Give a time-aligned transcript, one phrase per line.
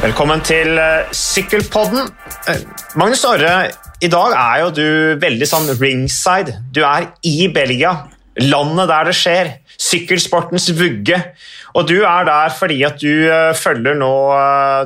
[0.00, 2.06] Velkommen til uh, Sykkelpodden.
[2.48, 2.60] Uh,
[2.96, 3.66] Magnus Orre,
[4.00, 4.86] i dag er jo du
[5.20, 6.54] veldig sånn ringside.
[6.72, 7.92] Du er i Belgia,
[8.40, 9.50] landet der det skjer.
[9.76, 11.20] Sykkelsportens vugge.
[11.76, 14.10] Og du er der fordi at du uh, følger nå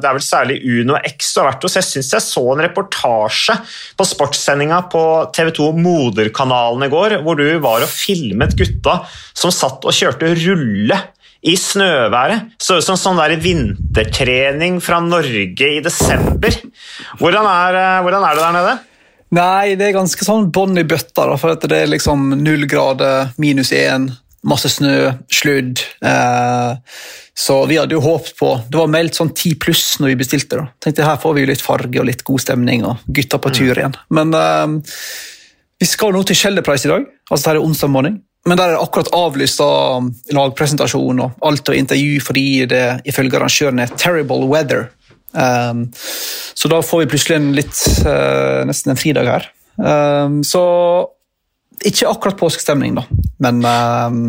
[0.03, 1.79] Det er vel særlig Uno X du har vært hos.
[1.79, 3.61] Jeg syns jeg så en reportasje
[3.95, 9.87] på sportssendinga på TV2 Moderkanalen i går, hvor du var og filmet gutta som satt
[9.87, 11.05] og kjørte rulle
[11.45, 12.55] i snøværet.
[12.63, 16.57] Så ut som sånn der vintertrening fra Norge i desember.
[17.21, 18.75] Hvordan er, hvordan er det der nede?
[19.35, 21.27] Nei, det er ganske sånn bånn i bøtta.
[21.27, 24.09] Da, for det er liksom null grader, minus én,
[24.47, 25.83] masse snø, sludd.
[26.05, 26.99] Eh,
[27.35, 30.61] så vi hadde jo håpet på Det var meldt sånn ti pluss når vi bestilte.
[30.61, 30.69] da.
[30.79, 33.97] Tenkte Her får vi litt farge og litt god stemning, og gutta på tur igjen.
[34.15, 34.95] Men eh,
[35.83, 37.11] vi skal nå til Kjelderpreis i dag.
[37.31, 38.23] altså det er onsdag morgen.
[38.45, 43.39] Men der er det akkurat avlyst av lagpresentasjon og alt og intervju fordi det ifølge
[43.39, 44.91] arrangøren er 'terrible weather'.
[45.35, 45.89] Um,
[46.55, 49.49] så da får vi plutselig en litt, uh, nesten en fridag her.
[49.81, 50.63] Um, så
[51.85, 53.03] ikke akkurat påskestemning, da.
[53.43, 54.21] Men um,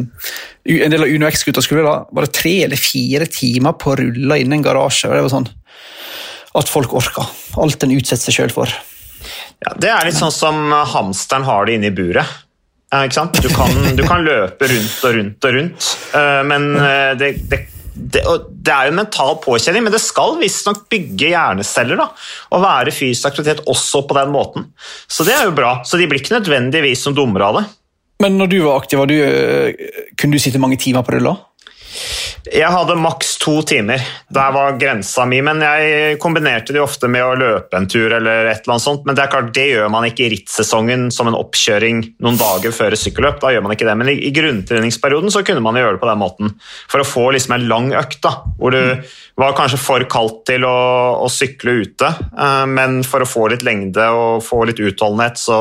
[0.66, 4.40] en del av UnoX-gutta skulle da var det tre eller fire timer på å rulle
[4.42, 5.12] innen en garasje.
[5.12, 5.52] og Det var sånn
[6.56, 7.28] at folk orka.
[7.62, 8.72] Alt en utsetter seg sjøl for.
[9.62, 12.26] Ja, Det er litt sånn som hamsteren har det inne i buret.
[13.44, 17.60] Du kan, du, kan, løpe rundt og rundt og rundt, eh, men eh, det, det,
[17.96, 18.24] det,
[18.66, 22.10] det er jo en mental påkjenning, men det skal visstnok bygge hjerneceller da,
[22.56, 24.70] og være fysisk aktivitet også på den måten.
[25.08, 25.78] Så det er jo bra.
[25.88, 27.66] Så de blir ikke nødvendigvis som dummere av det.
[28.24, 31.36] Men når du var aktiv, var du, eh, kunne du sitte mange timer på rulla?
[32.46, 34.02] Jeg hadde maks to timer.
[34.34, 35.40] Der var grensa mi.
[35.46, 39.06] Men jeg kombinerte det ofte med å løpe en tur eller et eller annet sånt.
[39.08, 42.76] Men det er klart, det gjør man ikke i rittsesongen som en oppkjøring noen dager
[42.76, 43.40] før sykkelløp.
[43.42, 43.98] Da gjør man ikke det.
[44.02, 46.56] Men i, i grunntreningsperioden så kunne man gjøre det på den måten.
[46.92, 48.82] For å få liksom en lang økt da, hvor du
[49.42, 50.78] var kanskje for kaldt til å,
[51.26, 52.12] å sykle ute.
[52.32, 55.60] Eh, men for å få litt lengde og få litt utholdenhet, så,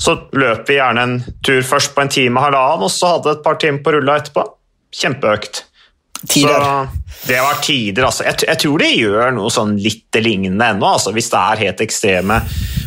[0.00, 3.44] så løp vi gjerne en tur først på en time, halvannen, og så hadde et
[3.44, 4.46] par timer på rulla etterpå
[4.94, 5.64] kjempeøkt.
[6.28, 6.58] Tider.
[6.58, 8.24] Så det var tider, altså.
[8.26, 11.82] Jeg, jeg, tror det gjør noe sånn litt lignende ennå, altså, hvis det er helt
[11.84, 12.40] ekstreme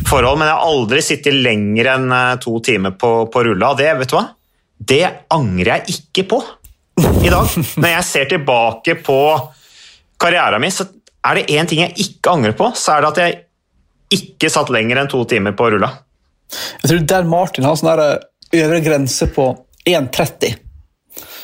[0.08, 0.40] forhold.
[0.40, 3.72] Men jeg har aldri sittet lenger enn eh, to timer på, på rulla.
[3.78, 4.26] Det, vet du hva?
[4.82, 6.40] det angrer jeg ikke på
[7.22, 7.54] i dag.
[7.82, 9.18] Når jeg ser tilbake på
[10.20, 10.88] karrieren min, så
[11.26, 14.72] er det én ting jeg ikke angrer på, så er det at jeg ikke satt
[14.74, 15.92] lenger enn to timer på rulla.
[16.82, 18.18] Jeg tror Dan Martin har sånn eh,
[18.60, 19.46] øvre grense på
[19.88, 20.58] 1,30.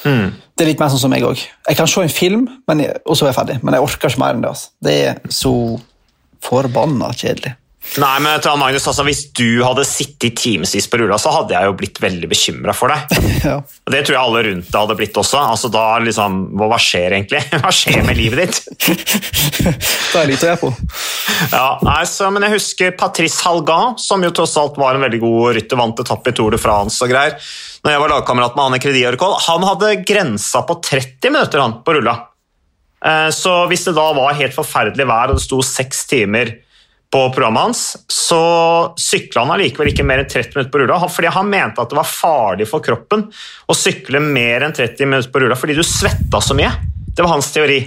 [0.04, 0.28] Mm.
[0.58, 1.38] Det er litt mer sånn som meg òg.
[1.68, 3.56] Jeg kan se en film, og så er jeg ferdig.
[3.62, 4.50] Men jeg orker ikke mer enn det.
[4.50, 4.72] Altså.
[4.82, 5.52] Det er så
[6.42, 7.52] forbanna kjedelig.
[7.96, 11.68] Nei, men Magnus, altså, Hvis du hadde sittet i timevis på rulla, så hadde jeg
[11.70, 13.16] jo blitt veldig bekymra for deg.
[13.48, 13.56] ja.
[13.62, 15.40] Og Det tror jeg alle rundt deg hadde blitt også.
[15.54, 17.42] Altså, da liksom, Hva skjer egentlig?
[17.64, 18.60] Hva skjer med livet ditt?
[20.12, 20.72] det er litt å gjøre på.
[21.54, 25.22] Ja, nei, så, men Jeg husker Patrice Halgan, som jo tross alt var en veldig
[25.24, 27.38] god rytter, vant etappe i Tour de France og greier
[27.84, 31.76] når jeg var lagkamerat med Anne Kredi Orkol, han hadde grensa på 30 minutter han,
[31.86, 32.16] på rulla.
[33.04, 36.56] Eh, så hvis det da var helt forferdelig vær og det sto seks timer
[37.10, 38.40] på programmet hans, så
[39.00, 40.98] sykla han allikevel ikke mer enn 30 minutter på rulla.
[41.08, 43.24] Fordi han mente at det var farlig for kroppen
[43.66, 46.70] å sykle mer enn 30 minutter på rulla fordi du svetta så mye.
[47.08, 47.80] Det var hans teori.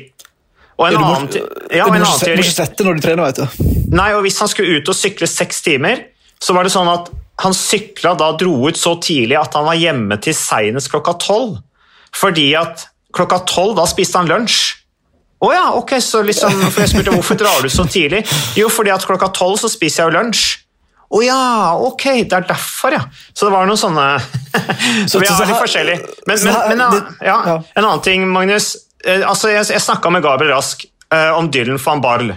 [0.81, 1.29] Og en, må, annen,
[1.69, 3.73] ja, en annen teori Du må ikke svette når du trener, vet du.
[3.93, 6.07] Nei, og hvis han skulle ut og sykle seks timer,
[6.41, 7.11] så var det sånn at
[7.41, 11.59] han sykla da dro ut så tidlig at han var hjemme til seinest klokka tolv.
[12.17, 14.80] Fordi at klokka tolv, da spiste han lunsj.
[15.41, 18.21] Å oh ja, ok, så liksom, for jeg spurte hvorfor drar du så tidlig.
[18.57, 20.43] Jo, fordi at klokka tolv så spiser jeg jo lunsj.
[21.11, 21.39] Å oh ja,
[21.87, 23.01] ok, det er derfor, ja.
[23.33, 24.05] Så det var noen sånne
[25.09, 26.13] Så vi er litt forskjellige.
[26.29, 28.75] Men, men, men ja, en annen ting, Magnus.
[29.03, 32.31] Eh, altså, jeg, jeg snakka med Gabriel Rask uh, om Dylan van Barl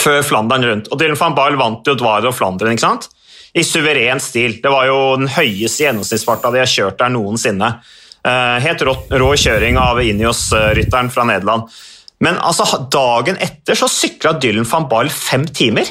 [0.00, 0.90] før Flandern rundt.
[0.90, 3.08] Og Dylan van Barl vant jo Dvare og Flandern, ikke sant?
[3.52, 4.60] i suveren stil.
[4.62, 7.72] Det var jo den høyeste gjennomsnittsfarta de har kjørt der noensinne.
[8.20, 11.72] Uh, helt rå, rå kjøring av Inios-rytteren fra Nederland.
[12.20, 15.88] Men altså, dagen etter så sykla Dylan van Ball fem timer.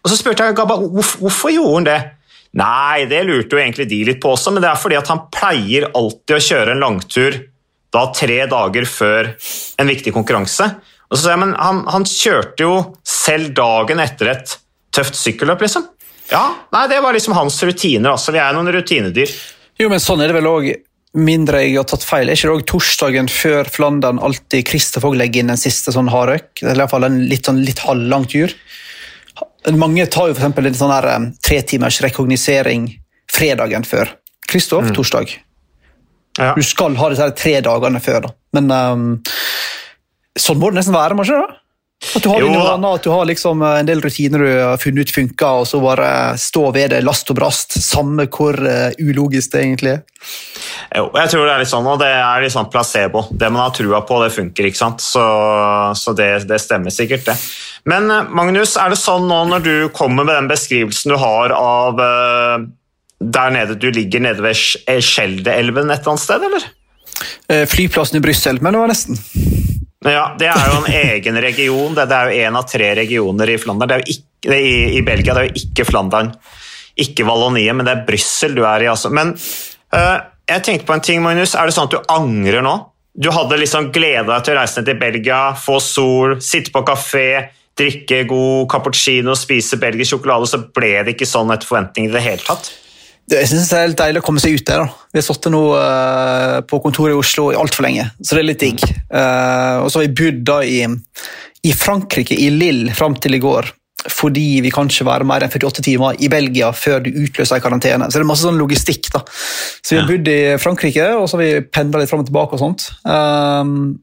[0.00, 1.98] Og Så spurte jeg Gabba hvorfor, gjorde han det.
[2.56, 5.26] Nei, det lurte jo egentlig de litt på også, men det er fordi at han
[5.30, 7.36] pleier alltid å kjøre en langtur
[7.94, 9.28] da tre dager før
[9.78, 10.66] en viktig konkurranse.
[11.10, 12.74] Og så sa jeg, men han, han kjørte jo
[13.06, 14.56] selv dagen etter et
[14.94, 15.86] tøft sykkelløp, liksom.
[16.30, 18.12] Ja, nei, Det var liksom hans rutiner.
[18.14, 18.32] altså.
[18.34, 19.30] Vi er noen rutinedyr.
[19.80, 20.68] Jo, men sånn er det vel òg,
[21.18, 22.28] mindre jeg har tatt feil.
[22.28, 26.52] Er ikke det òg torsdagen før Flandern alltid Kristoffer legger inn en siste sånn hardøk?
[26.62, 28.54] Eller iallfall en litt, sånn, litt halvlang tur.
[29.76, 30.58] Mange tar jo f.eks.
[30.62, 32.88] en sånn her um, tretimers rekognosering
[33.30, 34.14] fredagen før.
[34.50, 34.94] Kristoff, mm.
[34.96, 35.34] torsdag.
[36.38, 36.52] Ja.
[36.56, 38.34] Du skal ha disse tre dagene før, da.
[38.56, 39.08] Men um,
[40.38, 41.59] sånn må det nesten være, må ikke det?
[42.00, 42.48] At du har, Jo
[42.80, 45.80] noe at du har liksom en del rutiner du har funnet ut funker, og så
[45.82, 46.06] bare
[46.40, 50.00] stå ved det last og brast, samme hvor eh, ulogisk det egentlig er.
[50.96, 53.26] Jo, jeg tror det er litt sånn, og det er litt sånn placebo.
[53.30, 55.04] Det man har trua på, det funker, ikke sant?
[55.04, 55.26] Så,
[56.00, 57.36] så det, det stemmer sikkert, det.
[57.92, 61.52] Men eh, Magnus, er det sånn nå når du kommer med den beskrivelsen du har
[61.56, 62.64] av uh,
[63.20, 66.70] der nede du ligger nede ved Sk- eh, Skjeldeelven et eller annet sted, eller?
[67.52, 69.20] Eh, Flyplassen i Brussel, men det var nesten.
[70.06, 71.94] Ja, Det er jo en egen region.
[71.94, 75.60] Det, er jo én av tre regioner i ikke, i, I Belgia det er jo
[75.60, 76.32] ikke Flandern,
[76.96, 78.88] ikke Valloniet, men det er Brussel du er i.
[78.88, 79.10] altså.
[79.12, 79.34] Men
[79.92, 80.18] uh,
[80.48, 81.54] jeg tenkte på en ting, Magnus.
[81.54, 82.74] Er det sånn at du angrer nå?
[83.20, 86.84] Du hadde liksom gleda deg til å reise ned til Belgia, få sol, sitte på
[86.86, 92.14] kafé, drikke god cappuccino, spise belgisk sjokolade, så ble det ikke sånn etter forventning i
[92.14, 92.70] det hele tatt?
[93.30, 94.82] Jeg synes det er helt deilig å komme seg ut der.
[94.82, 95.08] da.
[95.12, 98.64] Vi har sittet nå uh, på kontoret i Oslo altfor lenge, så det er litt
[98.64, 98.82] digg.
[99.06, 100.80] Uh, og så har vi bodd da i,
[101.66, 103.70] i Frankrike, i Lille, fram til i går.
[104.08, 107.64] Fordi vi kan ikke være mer enn 48 timer i Belgia før du utløser en
[107.64, 108.08] karantene.
[108.08, 109.10] Så det er masse sånn logistikk.
[109.12, 109.22] da.
[109.28, 112.56] Så vi har bodd i Frankrike, og så har vi pendla litt fram og tilbake.
[112.56, 112.88] og sånt.
[113.04, 114.00] Um,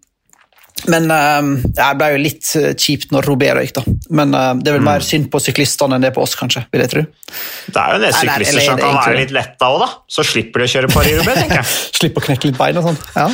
[0.86, 3.96] men det ble jo litt eh, kjipt når Robero gikk, da.
[4.20, 6.64] Men eh, det er vel mer synd på syklistene enn det er på oss, kanskje.
[6.72, 7.04] vil jeg tro.
[7.74, 9.90] Det er jo en del syklister som kan være litt letta òg, da.
[10.12, 11.76] Så slipper de å kjøre Paris-Roubais, tenker jeg.
[11.98, 13.02] slipper å knekke litt bein og sånn.
[13.18, 13.28] Ja.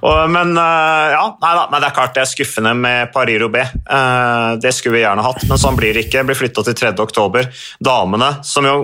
[0.00, 3.74] Men øh, ja, nei da, nei, det er klart det er skuffende med Paris-Roubais.
[3.84, 6.22] Eh, det skulle vi gjerne hatt, men sånn blir det ikke.
[6.22, 6.94] Det blir flytta til 3.
[7.04, 7.50] oktober.
[7.84, 8.78] Damene, som jo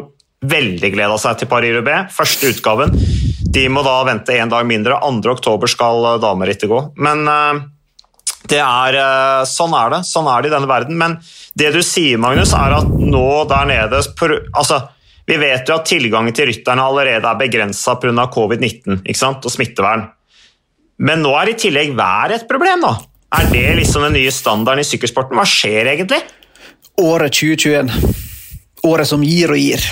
[0.44, 2.92] veldig gleda seg til Paris-Roubais, første utgaven,
[3.56, 4.98] de må da vente en dag mindre.
[5.00, 5.32] 2.
[5.32, 6.80] oktober skal eh, damerittet gå.
[7.00, 7.62] Men eh,
[8.50, 10.02] det er, eh, sånn er det.
[10.08, 10.98] Sånn er det i denne verden.
[11.00, 11.16] Men
[11.56, 14.82] det du sier, Magnus, er at nå der nede altså,
[15.26, 18.28] Vi vet jo at tilgangen til rytterne allerede er begrensa pga.
[18.30, 19.44] covid-19 ikke sant?
[19.44, 20.06] og smittevern.
[20.98, 22.94] Men nå er i tillegg været et problem, da.
[23.36, 25.36] Er det liksom den nye standarden i sykkelsporten?
[25.36, 26.22] Hva skjer egentlig?
[27.02, 27.90] Året 2021.
[28.86, 29.82] Året som gir og gir.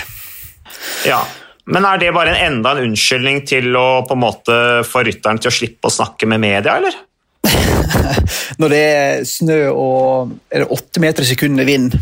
[1.08, 1.22] Ja,
[1.66, 5.38] Men er det bare en enda en unnskyldning til å på en måte få rytteren
[5.40, 6.98] til å slippe å snakke med media, eller?
[8.60, 11.96] Når det er snø og er det åtte meter i sekundet vind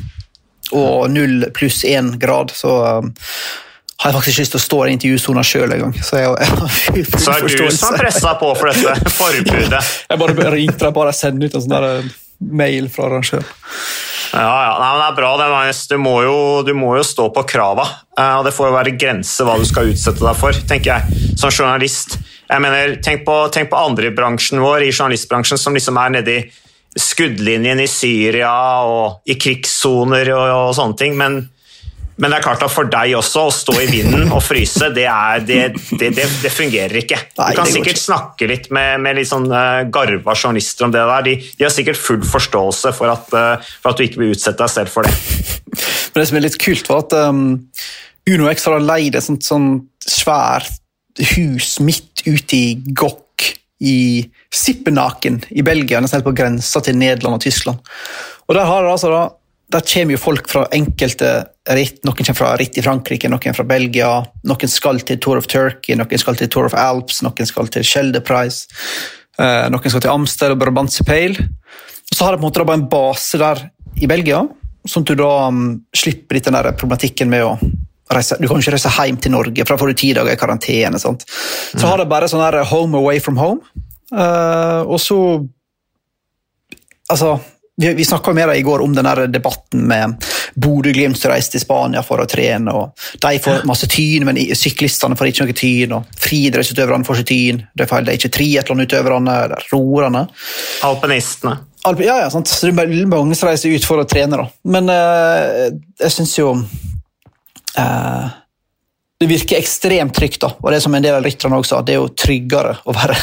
[0.72, 3.12] og null pluss én grad, så um,
[4.02, 5.92] har jeg faktisk ikke lyst til å stå i intervjusona sjøl engang.
[6.02, 6.30] Så jeg,
[6.96, 9.82] jeg Så er du som pressa på for dette forbudet.
[10.10, 12.08] Jeg bare ringte deg bare sende ut en sånn eh,
[12.62, 13.46] mail fra arrangøren.
[14.32, 15.30] Ja, ja, Nei, det er bra.
[15.36, 15.82] det, Magnus.
[15.90, 17.84] Du må jo, du må jo stå på krava.
[18.18, 21.36] eh, Og det får jo være grenser hva du skal utsette deg for, tenker jeg,
[21.38, 22.16] som journalist.
[22.48, 26.10] Jeg mener, Tenk på, tenk på andre i bransjen vår, i journalistbransjen, som liksom er
[26.16, 26.38] nedi
[26.96, 28.52] skuddlinjen i Syria
[28.84, 31.16] og i krigssoner og, og sånne ting.
[31.16, 31.38] Men,
[32.22, 35.08] men det er klart at for deg også, å stå i vinden og fryse, det,
[35.10, 35.56] er, det,
[35.98, 37.18] det, det, det fungerer ikke.
[37.34, 41.26] Du kan sikkert snakke litt med, med litt sånn uh, garva journalister om det der.
[41.26, 44.62] De, de har sikkert full forståelse for at, eh, for at du ikke vil utsette
[44.62, 45.16] deg selv for det.
[46.12, 47.42] Men det som er litt kult, var at um,
[48.30, 50.78] Uno X har leid et sånt, sånt svært
[51.34, 53.50] hus midt ute i Gokk
[53.82, 54.22] i
[54.54, 57.82] Sippenaken i Belgia, nesten helt på grensa til Nederland og Tyskland.
[58.46, 59.22] Og der, har det altså da,
[59.72, 61.30] der kommer jo folk fra enkelte
[61.72, 62.02] ritt.
[62.04, 64.10] Noen kommer fra ritt i Frankrike, noen fra Belgia.
[64.48, 67.86] Noen skal til Tour of Turkey, noen skal til Tour of Alps, noen skal til
[67.86, 68.66] Schelde Prize.
[69.38, 71.48] eh, noen skal til Amster og Brabantse Pale.
[72.12, 73.62] Og så har de på en måte bare en base der
[74.02, 74.42] i Belgia,
[74.84, 75.62] sånn at du da um,
[75.94, 77.54] slipper litt den der problematikken med å
[78.12, 80.34] reise, Du kan jo ikke reise hjem til Norge, for da får du ti dager
[80.34, 81.00] i karantene.
[81.00, 81.24] Sant?
[81.72, 83.64] Så har de bare sånn her home away from home.
[84.12, 85.18] Eh, og så
[87.10, 87.34] Altså,
[87.76, 90.24] vi, vi snakka med deg i går om den debatten med
[90.54, 92.72] Bodø-Glimt som reiste til Spania for å trene.
[92.72, 95.96] og De får masse tyn, men syklistene får ikke noe tyn.
[95.96, 97.62] og Friidrettsutøverne får ikke tyn.
[97.72, 100.26] Det er feil, det er ikke triatlonutøverne eller roerne.
[100.88, 101.56] Alpinistene.
[101.88, 102.50] Alp, ja, ja, sant.
[102.50, 104.46] Så det er mange som reiser ut for å trene, da.
[104.70, 105.72] Men eh,
[106.04, 106.52] jeg syns jo
[107.80, 108.28] eh,
[109.18, 110.52] Det virker ekstremt trygt, da.
[110.60, 113.16] Og det som en del av rytterne også det er jo tryggere å være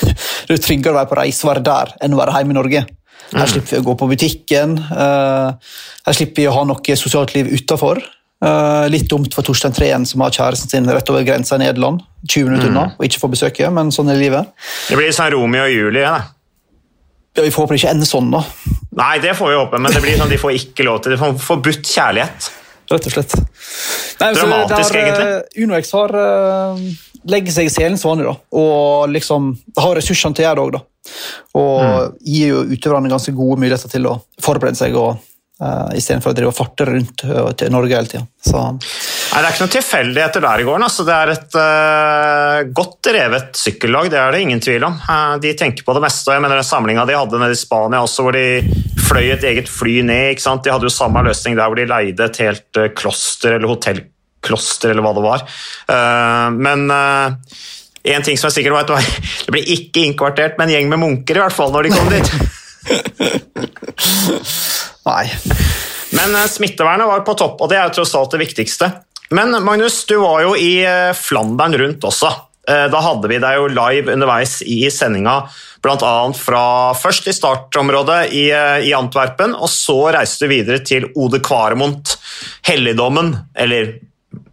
[0.46, 2.60] det er tryggere å være på reise og være der enn å være hjemme i
[2.60, 2.86] Norge.
[3.34, 4.76] Her slipper vi å gå på butikken.
[4.78, 5.72] eh,
[6.06, 8.02] her slipper vi å ha noe sosialt liv utafor.
[8.92, 12.44] litt dumt for Torstein Treen, som har kjæresten sin rett over grensa i Nederland, 20
[12.44, 14.46] minutter unna, og ikke får besøke, men sånn er livet.
[14.90, 16.02] Det blir sånn Romeo og Julie.
[16.04, 16.20] Da.
[17.36, 18.42] Ja, vi får håpe det ikke ender sånn, da.
[19.00, 21.16] Nei, det får vi håpe, men det blir sånn de får ikke lov til.
[21.16, 22.50] De får forbudt kjærlighet.
[22.92, 23.34] Rett og slett.
[24.20, 25.26] Nei, Dramatisk, der, egentlig.
[25.26, 26.14] eh, UnoX har
[27.28, 28.34] legger seg i selen som da.
[28.56, 30.84] Og liksom har ressursene til å gjøre det òg, da.
[31.54, 32.12] Og Mm.
[32.26, 35.18] gir jo utøverne ganske gode muligheter til å forberede seg, og
[35.62, 38.24] uh, istedenfor å drive og farte rundt uh, til Norge hele tida.
[38.42, 38.58] Så
[39.36, 40.84] Nei, Det er ikke noen tilfeldigheter der i gården.
[40.86, 44.98] Altså, det er et uh, godt drevet sykkellag, det er det ingen tvil om.
[45.08, 46.30] Uh, de tenker på det meste.
[46.30, 48.46] og jeg mener Den samlinga de hadde nede i Spania også, hvor de
[49.06, 50.40] fløy et eget fly ned.
[50.42, 53.68] De hadde jo samme løsning der hvor de leide et helt kloster eller
[54.46, 55.40] hotellkloster eller hva det var.
[56.54, 56.80] men
[58.06, 59.02] en ting som er sikkert var at det
[59.54, 62.28] ble ikke innkvartert med en gjeng med munker, i hvert fall når de kom dit.
[65.10, 65.26] Nei.
[66.14, 68.86] Men smittevernet var på topp, og det er jo tross alt det viktigste.
[69.34, 72.30] Men Magnus, du var jo i eh, Flandern rundt også.
[72.68, 75.40] Eh, da hadde vi deg jo live underveis i sendinga,
[75.82, 76.14] bl.a.
[76.34, 76.64] fra
[76.98, 82.16] først i startområdet i, eh, i, Antwerpen, og så reiste du videre til Ode Kvaremont,
[82.66, 83.96] helligdommen, eller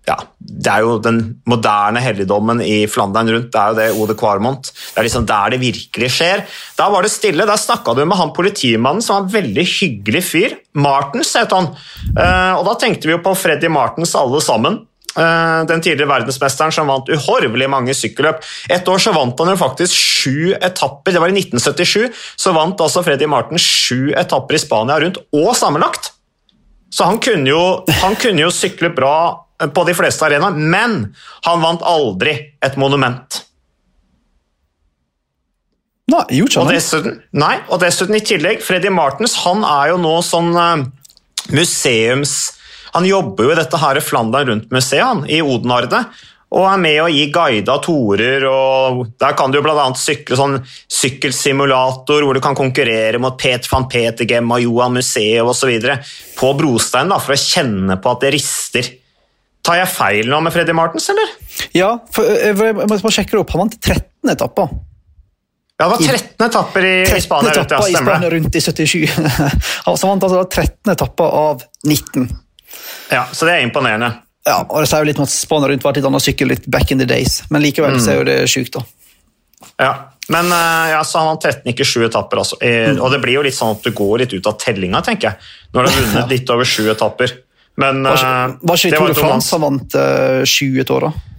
[0.03, 3.51] ja, det er jo den moderne helligdommen i Flandern rundt.
[3.53, 4.67] Det er jo det Ode Kvarmont.
[4.67, 6.43] Det er liksom der det virkelig skjer.
[6.75, 7.47] Da var det stille.
[7.47, 10.57] Der snakka du med han politimannen som var en veldig hyggelig fyr.
[10.75, 11.71] Martens het han.
[12.17, 14.81] Eh, og da tenkte vi jo på Freddy Martens alle sammen.
[15.13, 18.43] Eh, den tidligere verdensmesteren som vant uhorvelig mange sykkelløp.
[18.75, 21.15] Et år så vant han jo faktisk sju etapper.
[21.15, 22.11] Det var i 1977.
[22.35, 26.11] Så vant altså Freddy Martens sju etapper i Spania rundt, og sammenlagt.
[26.93, 27.63] Så han kunne jo,
[28.03, 29.15] han kunne jo sykle bra
[29.73, 31.13] på de fleste arenaer, men
[31.45, 33.39] han vant aldri et monument.
[36.11, 40.17] Nei, gjorde og dessuten, nei, og dessuten i tillegg, Freddy Martens han er jo nå
[40.25, 40.83] sånn uh,
[41.55, 42.59] museums...
[42.93, 46.03] Han jobber jo i dette her Flandern rundt-museet i Odenarde,
[46.53, 48.45] og er med å gi guida torer.
[48.45, 49.87] og Der kan du bl.a.
[49.97, 50.59] sykle sånn
[50.93, 55.73] sykkelsimulator hvor du kan konkurrere mot Pet van Petergem og Johan museet osv.
[56.37, 58.91] på brostein da, for å kjenne på at det rister.
[59.63, 61.29] Tar jeg feil nå med Freddy Martens, eller?
[61.75, 63.53] Ja, for, eh, jeg må sjekke det opp.
[63.55, 64.73] Han vant 13 etapper.
[65.79, 68.55] Ja, det var 13 etapper i, 13 i Spania, etapper rundt, ja, i Spania rundt
[68.55, 68.97] i 77.
[69.85, 72.27] altså, han vant altså 13 etapper av 19.
[73.11, 74.11] Ja, Så det er imponerende.
[74.43, 76.51] Ja, og det sier jo litt om at Spania rundt var et litt annet sykkel
[76.51, 78.03] litt back in the days, men likevel mm.
[78.03, 78.83] så er jo det sjukt, da.
[79.79, 79.93] Ja,
[80.31, 82.43] men eh, ja, så han 13, ikke 7 etapper.
[82.43, 82.59] Altså.
[82.61, 82.99] Mm.
[82.99, 85.51] Og det blir jo litt sånn at du går litt ut av tellinga, tenker jeg,
[85.73, 87.35] når du har vunnet litt over 7 etapper.
[87.81, 90.91] Men Var ikke, eh, var ikke det Tour de France han vant uh, sju et
[90.93, 91.29] år, da?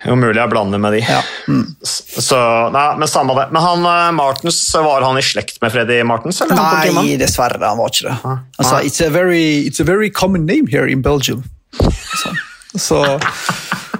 [0.00, 1.02] Jo, mulig jeg blander med de.
[1.04, 1.18] Ja.
[1.44, 1.64] Mm.
[1.84, 2.38] Så,
[2.72, 3.50] nei, men samme det.
[3.52, 6.40] Men han, uh, Martens, var han i slekt med Freddy Martens?
[6.40, 6.56] Eller?
[6.96, 7.60] Nei, dessverre.
[7.60, 8.16] Han var ikke det.
[8.24, 11.44] Han sa it's a, very, it's a very common name here in Belgium.
[11.76, 12.32] Så,
[12.78, 13.02] så,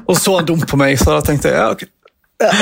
[0.06, 1.84] og så han dumt på meg, så da tenkte jeg ja, ok.
[2.40, 2.54] Ja.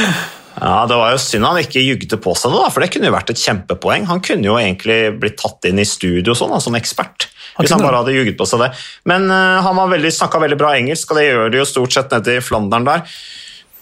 [0.59, 3.14] Ja, Det var jo synd han ikke jugde på seg da for det kunne jo
[3.14, 4.09] vært et kjempepoeng.
[4.11, 7.28] Han kunne jo egentlig blitt tatt inn i studio sånn, som ekspert.
[7.59, 8.71] Hvis han bare hadde ljuget på seg det.
[9.11, 11.95] Men uh, han var veldig, snakka veldig bra engelsk, og det gjør de jo stort
[11.95, 13.05] sett nede i Flandern der.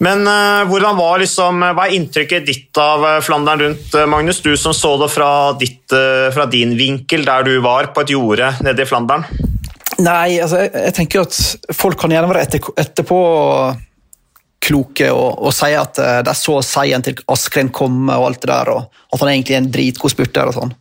[0.03, 4.41] Men uh, hvordan var liksom, hva er inntrykket ditt av uh, Flandern rundt, Magnus?
[4.45, 5.29] Du som så det fra,
[5.61, 5.83] ditt,
[6.33, 9.27] fra, din vinkel, der du var på et jorde nede i Flandern.
[9.97, 13.19] Nei, altså, jeg, jeg tenker at folk kan gjerne være etter, etterpå
[14.67, 18.73] kloke og, og si at de så seieren til Askren komme og alt det der,
[18.73, 20.75] og at han egentlig er en dritgod spurter og sånn.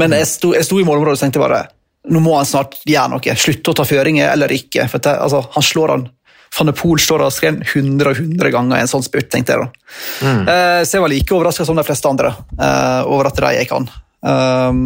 [0.00, 1.62] Men jeg sto, jeg sto i målområdet og tenkte bare
[2.10, 3.36] nå må han snart gjøre noe.
[3.38, 4.88] Slutte å ta føringer eller ikke.
[4.90, 6.08] for det, altså, Han slår han.
[6.52, 9.54] Van de Poel står og skrev 100 og 100 ganger i en sånn spurt, tenkte
[9.54, 9.84] jeg da.
[10.20, 10.42] Mm.
[10.52, 13.72] Eh, så jeg var like overraska som de fleste andre eh, over at de gikk
[13.78, 13.88] an.
[14.22, 14.82] Um,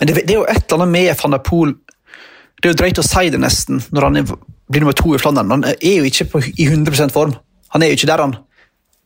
[0.00, 1.76] men det, det, er jo et eller annet med van de Poel
[2.58, 4.32] Det er jo drøyt å si det, nesten, når han er,
[4.66, 5.52] blir nummer to i Flandern.
[5.52, 7.36] Han er jo ikke på, i 100% form.
[7.76, 8.34] Han er jo ikke der han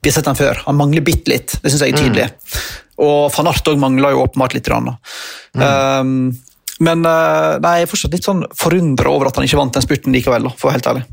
[0.00, 0.62] Vi har sett han før.
[0.68, 2.30] Han mangler bitte litt, det syns jeg er tydelig.
[2.30, 2.56] Mm.
[3.04, 4.70] Og van Art mangler jo åpenbart litt.
[4.70, 5.60] Mm.
[5.60, 6.16] Um,
[6.82, 9.84] men eh, nei, jeg er fortsatt litt sånn forundra over at han ikke vant den
[9.84, 10.50] spurten likevel.
[10.56, 11.04] for å være helt ærlig.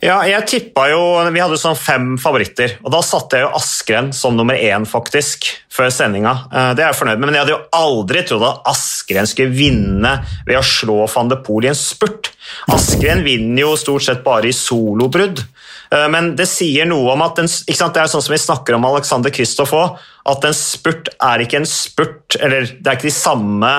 [0.00, 1.00] Ja, jeg tippa jo
[1.34, 5.48] Vi hadde sånn fem favoritter, og da satte jeg jo Askren som nummer én, faktisk,
[5.72, 6.34] før sendinga.
[6.48, 9.52] Eh, det er jeg fornøyd med, men jeg hadde jo aldri trodd at Askren skulle
[9.56, 10.14] vinne
[10.48, 12.32] ved å slå van de Poel i en spurt.
[12.72, 15.44] Askren vinner jo stort sett bare i solobrudd.
[15.90, 18.88] Eh, men det sier noe om at en, Det er sånn som vi snakker om
[18.88, 19.98] Alexander Kristoff òg,
[20.30, 23.72] at en spurt er ikke en spurt, eller det er ikke de samme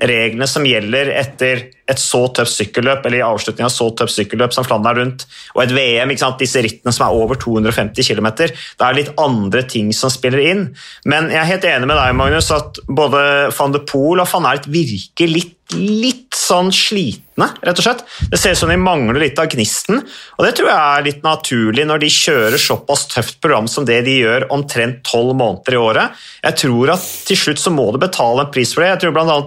[0.00, 4.54] reglene som gjelder etter et så tøft sykkelløp, eller i avslutningen av så tøft sykkelløp
[4.54, 8.30] som Flandern rundt, og et VM, disse rittene som er over 250 km.
[8.40, 10.66] Det er litt andre ting som spiller inn.
[11.08, 13.24] Men jeg er helt enig med deg, Magnus, at både
[13.56, 18.02] van de Poel og van Ert virker litt, litt sånn slitne, rett og slett.
[18.32, 20.00] Det ser ut som de mangler litt av gnisten,
[20.38, 24.00] og det tror jeg er litt naturlig når de kjører såpass tøft program som det
[24.08, 26.26] de gjør omtrent tolv måneder i året.
[26.42, 28.92] Jeg tror at til slutt så må du betale en pris for det.
[28.94, 29.40] Jeg tror bl.a.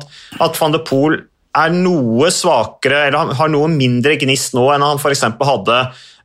[0.47, 1.21] at van de Poel
[1.53, 5.24] er noe svakere, eller har noe mindre gnist nå enn han f.eks.
[5.38, 5.77] hadde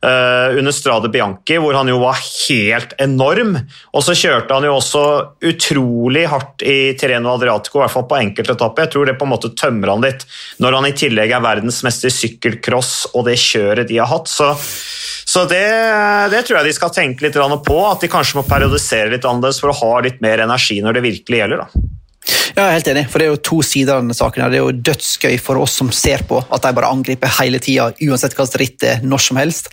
[0.05, 3.53] uh, under Strade Bianchi, hvor han jo var helt enorm.
[3.93, 5.03] Og så kjørte han jo også
[5.51, 8.87] utrolig hardt i Tireno Adriatico, i hvert fall på enkeltetappe.
[8.87, 10.25] Jeg tror det på en måte tømmer han litt,
[10.63, 14.31] når han i tillegg er verdensmester i sykkelcross og det kjøret de har hatt.
[14.31, 14.55] så
[15.29, 15.61] så det,
[16.33, 19.59] det, tror jeg de skal tenke litt på, at de kanskje må periodisere litt annerledes
[19.61, 21.61] for å ha litt mer energi når det virkelig gjelder.
[21.61, 21.83] da.
[22.55, 24.45] Ja, jeg er helt enig, for Det er jo to sider av denne saken.
[24.51, 27.89] Det er jo dødsgøy for oss som ser på, at de bare angriper hele tida,
[28.05, 29.71] uansett hva ritt det er, når som helst.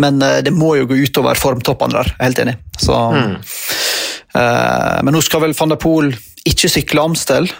[0.00, 2.12] Men uh, det må jo gå utover formtoppene der.
[2.14, 2.56] Jeg er helt enig.
[2.80, 3.36] Så, mm.
[4.36, 6.12] uh, men nå skal vel van der Poel
[6.48, 7.50] ikke sykle Amstel,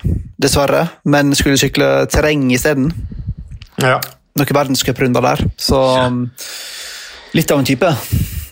[0.40, 2.92] dessverre, men skulle sykle terreng isteden.
[3.80, 3.99] Ja.
[4.38, 5.42] Noen verdenscuprunder der.
[5.61, 6.25] Så um,
[7.37, 7.90] Litt av en type.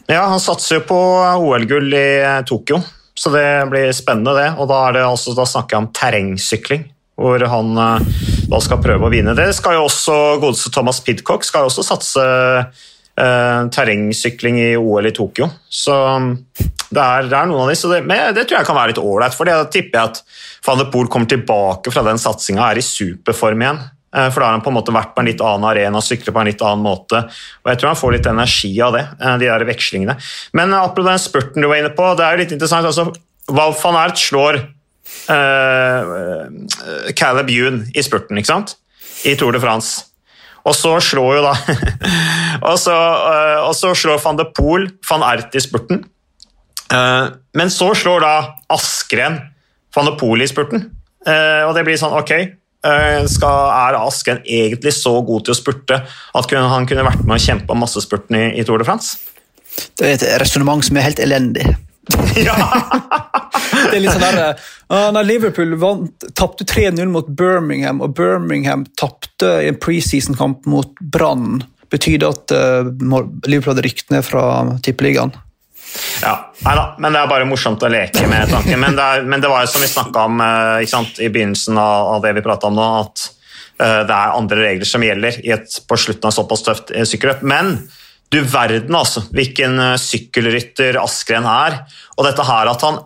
[0.08, 0.98] Ja, han satser jo på
[1.42, 2.08] OL-gull i
[2.46, 2.78] Tokyo,
[3.18, 4.52] så det blir spennende, det.
[4.60, 6.84] Og da, det altså, da snakker jeg om terrengsykling,
[7.18, 9.34] hvor han eh, da skal prøve å vinne.
[9.38, 15.10] Det skal jo også godeste Thomas Pidcock skal jo også satse eh, terrengsykling i OL
[15.10, 15.50] i Tokyo.
[15.66, 16.30] Så mm,
[16.94, 19.02] det er, det er noen av så det, men det tror jeg kan være litt
[19.02, 19.34] ålreit.
[19.34, 20.22] For da tipper jeg at
[20.68, 23.82] van de Poel kommer tilbake fra den satsinga, er i superform igjen.
[24.16, 26.04] Eh, for da har han på en måte vært på en litt annen arena, og
[26.04, 27.22] sykler på en litt annen måte.
[27.28, 30.16] og Jeg tror han får litt energi av det, eh, de der vekslingene.
[30.52, 32.86] Men apropos den spurten du var inne på, det er jo litt interessant.
[32.86, 33.12] altså
[33.48, 34.60] Val van Ert slår
[35.30, 36.48] uh,
[37.16, 38.76] Caleb Youn i spurten, ikke sant?
[39.24, 40.04] I Tour de France.
[40.68, 41.54] Og så slår jo da
[42.68, 46.04] og, så, uh, og så slår van de Poel van Ert i spurten.
[46.92, 48.34] Uh, men så slår da
[48.68, 49.40] Askren
[49.96, 50.90] van de Poel i spurten.
[51.28, 52.67] og det blir sånn, ok, Eh,
[53.28, 57.74] skal, er Asken egentlig så god til å spurte at han kunne vært med kjempe
[57.74, 59.18] om massespurten i, i Tour de France?
[59.98, 61.66] Det er et resonnement som er helt elendig.
[62.38, 62.54] Ja.
[63.90, 65.74] det er litt sånn derre uh, når Liverpool
[66.38, 72.54] tapte 3-0 mot Birmingham, og Birmingham tapte i en preseason-kamp mot Brann, betyr det at
[72.54, 72.88] uh,
[73.48, 74.44] Liverpool hadde rykt ned fra
[74.84, 75.34] tippeligaen?
[76.22, 78.78] Ja, Neida, men Det er bare morsomt å leke med tanken.
[78.80, 81.78] Men det, er, men det var jo som vi snakka om eh, sant, i begynnelsen
[81.78, 83.26] av, av, det vi prata om nå, at
[83.82, 87.44] uh, det er andre regler som gjelder et, på slutten av såpass tøft uh, sykkelløp.
[87.46, 87.76] Men
[88.32, 91.80] du verden altså, hvilken sykkelrytter Askren er.
[92.18, 93.00] Og dette her at han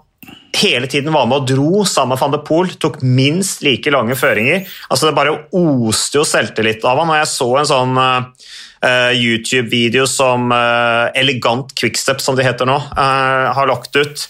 [0.58, 4.16] hele tiden var med og dro sammen med van de Poel, tok minst like lange
[4.18, 4.66] føringer.
[4.90, 8.02] altså Det bare oste jo selvtillit av han, og jeg så en sånn
[8.82, 14.26] YouTube-video som uh, Elegant Quickstep, som de heter nå, uh, har lagt ut.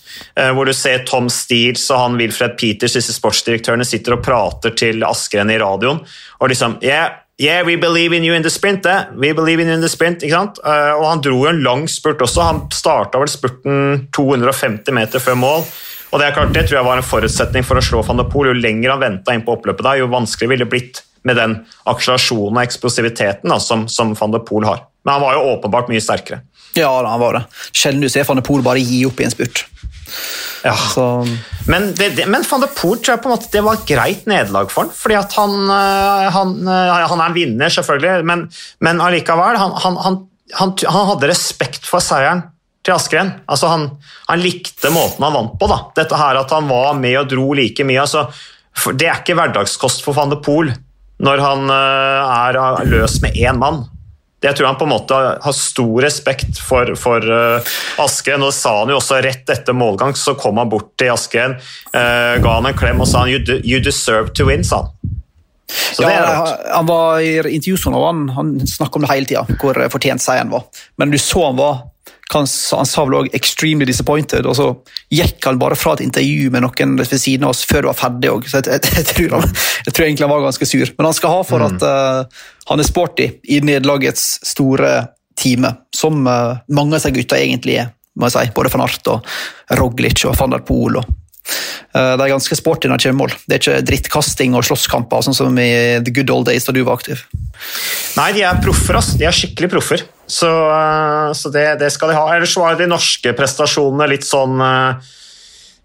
[0.54, 5.04] hvor du ser Tom Steels og han Wilfred Peters, disse sportsdirektørene, sitter og prater til
[5.06, 6.00] Askren i radioen.
[6.40, 8.86] og liksom yeah, Yeah, we believe in you in the sprint.
[8.86, 9.04] Eh?
[9.16, 10.60] We believe in you in the sprint, ikke sant?
[10.62, 12.44] Og Han dro jo en lang spurt også.
[12.44, 15.64] Han starta vel spurten 250 meter før mål.
[16.12, 18.26] Og Det er klart, det tror jeg var en forutsetning for å slå van de
[18.28, 18.52] Poel.
[18.52, 21.58] Jo lenger han venta inn på oppløpet, da, jo vanskeligere ville det blitt med den
[21.88, 24.86] akselerasjonen og eksplosiviteten da, som, som van de Poel har.
[25.04, 26.42] Men han var jo åpenbart mye sterkere.
[26.78, 27.44] Ja, han var det.
[27.72, 29.66] Sjelden du ser van de Poel bare gi opp i en spurt.
[30.62, 30.76] Ja.
[31.66, 33.88] Men, det, det, men, van de Poel tror jeg på en måte det var et
[33.88, 38.26] greit nederlag for han, fordi at han, eh, han, eh, han er en vinner, selvfølgelig,
[38.28, 38.44] men,
[38.84, 40.20] men allikevel han, han,
[40.52, 42.44] hadde respekt for seieren
[42.84, 43.34] til Askren.
[43.50, 43.88] Altså han,
[44.38, 45.68] likte måten han vant på.
[45.70, 45.78] da.
[45.96, 48.02] Dette her At han var med og dro like mye.
[48.02, 48.26] Altså,
[48.98, 50.72] det er ikke hverdagskost for van de Poel
[51.22, 53.84] når han uh, er løs med én mann.
[54.42, 58.42] Det tror jeg han på en måte har stor respekt for, for uh, Askren.
[58.42, 61.54] og det sa han jo også Rett etter målgang så kom han bort til Askren,
[61.94, 65.18] uh, ga han en klem og sa han, you, you deserve to win, sa han.
[65.72, 70.20] Så ja, han var i intervjusonen han, han snakket om det hele tida, hvor fortjent
[70.20, 70.66] seieren var.
[71.00, 71.78] Men du så han var
[72.36, 74.68] han, han sa vel òg 'extremely disappointed', og så
[75.12, 78.00] gikk han bare fra et intervju med noen ved siden av oss før det var
[78.00, 78.48] ferdig òg.
[78.48, 79.48] Så jeg, jeg, jeg, tror han,
[79.86, 80.92] jeg, tror egentlig han var ganske sur.
[80.98, 81.66] Men han skal ha for mm.
[81.70, 84.92] at uh, han er sporty i nederlagets store
[85.38, 87.92] time, som uh, mange av seg gutta egentlig er.
[88.14, 88.54] må jeg si.
[88.56, 89.34] Både van Art og
[89.80, 91.00] Roglic og van der Poel.
[91.00, 91.08] Og,
[91.96, 93.38] uh, det er ganske sporty når det kommer mål.
[93.46, 95.72] Det er ikke drittkasting og slåsskamper, sånn som i
[96.04, 97.24] the good old days da du var aktiv.
[98.18, 98.98] Nei, de er proffer.
[99.00, 99.14] ass.
[99.18, 100.04] De er skikkelig proffer.
[100.26, 102.26] Så, eh, så det, det, skal de ha.
[102.34, 105.12] Ellers var de norske prestasjonene litt sånn eh,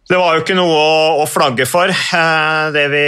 [0.08, 0.76] det var jo ikke noe
[1.20, 3.04] å, flagge for, eh, det vi,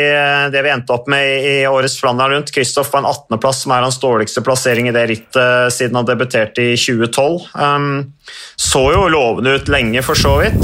[0.51, 2.51] det vi, endte opp med i årets Flandern rundt.
[2.51, 6.65] Kristoff på en 18.-plass, som er hans dårligste plassering i det rittet siden han debuterte
[6.73, 7.47] i 2012.
[7.55, 7.87] Um,
[8.59, 10.59] så jo lovende ut lenge, for så vidt.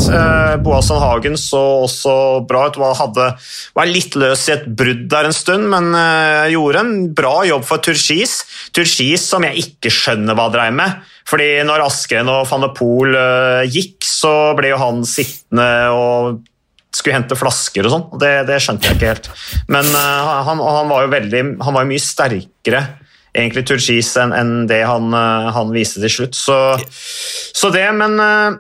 [0.66, 2.18] Boasson Hagen så også
[2.50, 2.78] bra ut.
[2.84, 3.32] Var, hadde,
[3.80, 5.96] var litt løs i et brudd der en stund, men
[6.52, 8.42] gjorde en bra jobb for Turkis.
[8.76, 11.00] Turkis som jeg ikke skjønner hva dreier med.
[11.26, 16.44] Fordi når Askren og van de Poel uh, gikk, så ble jo han sittende og
[16.96, 18.06] skulle hente flasker og sånn.
[18.22, 19.32] Det, det, skjønte jeg ikke helt.
[19.68, 22.86] Men uh, han, han, var jo veldig, han var mye sterkere
[23.36, 26.40] egentlig Turgis enn en det han, eh, han viste til slutt.
[26.40, 26.58] Så,
[27.56, 28.58] så det, men eh,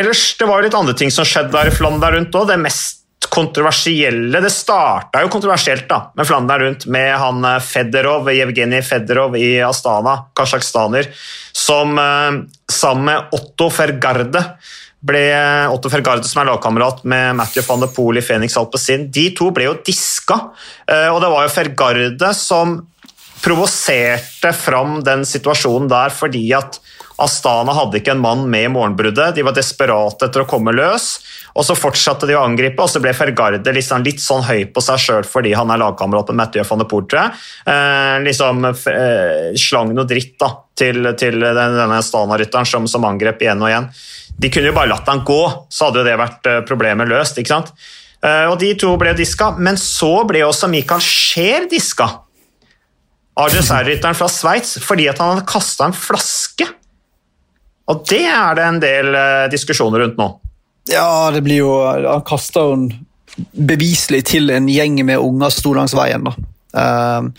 [0.00, 2.48] ellers det var jo litt andre ting som skjedde der i Flandern rundt òg.
[2.50, 3.00] Det mest
[3.34, 9.36] kontroversielle Det starta jo kontroversielt da, med Flandern rundt, med han eh, Federov, Jevgenij Federov
[9.40, 11.10] i Astana, kasjokhstaner,
[11.66, 14.44] som eh, sammen med Otto Fergarde
[15.04, 15.24] ble
[15.68, 19.50] Otto Fergarde, som er lagkamerat med Matthew van de Poel i Phoenix Alpezin, de to
[19.52, 20.38] ble jo diska.
[20.88, 22.78] Eh, og det var jo Fergarde som
[23.44, 26.78] provoserte fram den situasjonen der fordi at
[27.20, 29.36] Astana hadde ikke en mann med i morgenbruddet.
[29.36, 31.18] De var desperate etter å komme løs.
[31.54, 34.82] Og Så fortsatte de å angripe, og så ble Fergarde liksom litt sånn høy på
[34.84, 37.24] seg sjøl fordi han er lagkamerat med Mathieu van de Portre.
[37.66, 43.62] Eh, liksom eh, slang noe dritt da, til, til denne Stana-rytteren som, som, angrep igjen
[43.62, 43.90] og igjen.
[44.40, 47.38] De kunne jo bare latt han gå, så hadde jo det vært eh, problemet løst.
[47.38, 47.74] ikke sant?
[48.24, 52.08] Eh, og De to ble diska, men så ble også Michael Scheer diska.
[53.34, 56.68] AGSR-rytteren fra Sveits fordi at han hadde kasta en flaske.
[57.90, 60.28] Og det er det en del eh, diskusjoner rundt nå.
[60.90, 62.88] Ja, det blir jo Han kaster hun
[63.34, 66.26] beviselig til en gjeng med unger som sto langs veien.
[66.26, 66.34] da.
[66.74, 67.32] Um,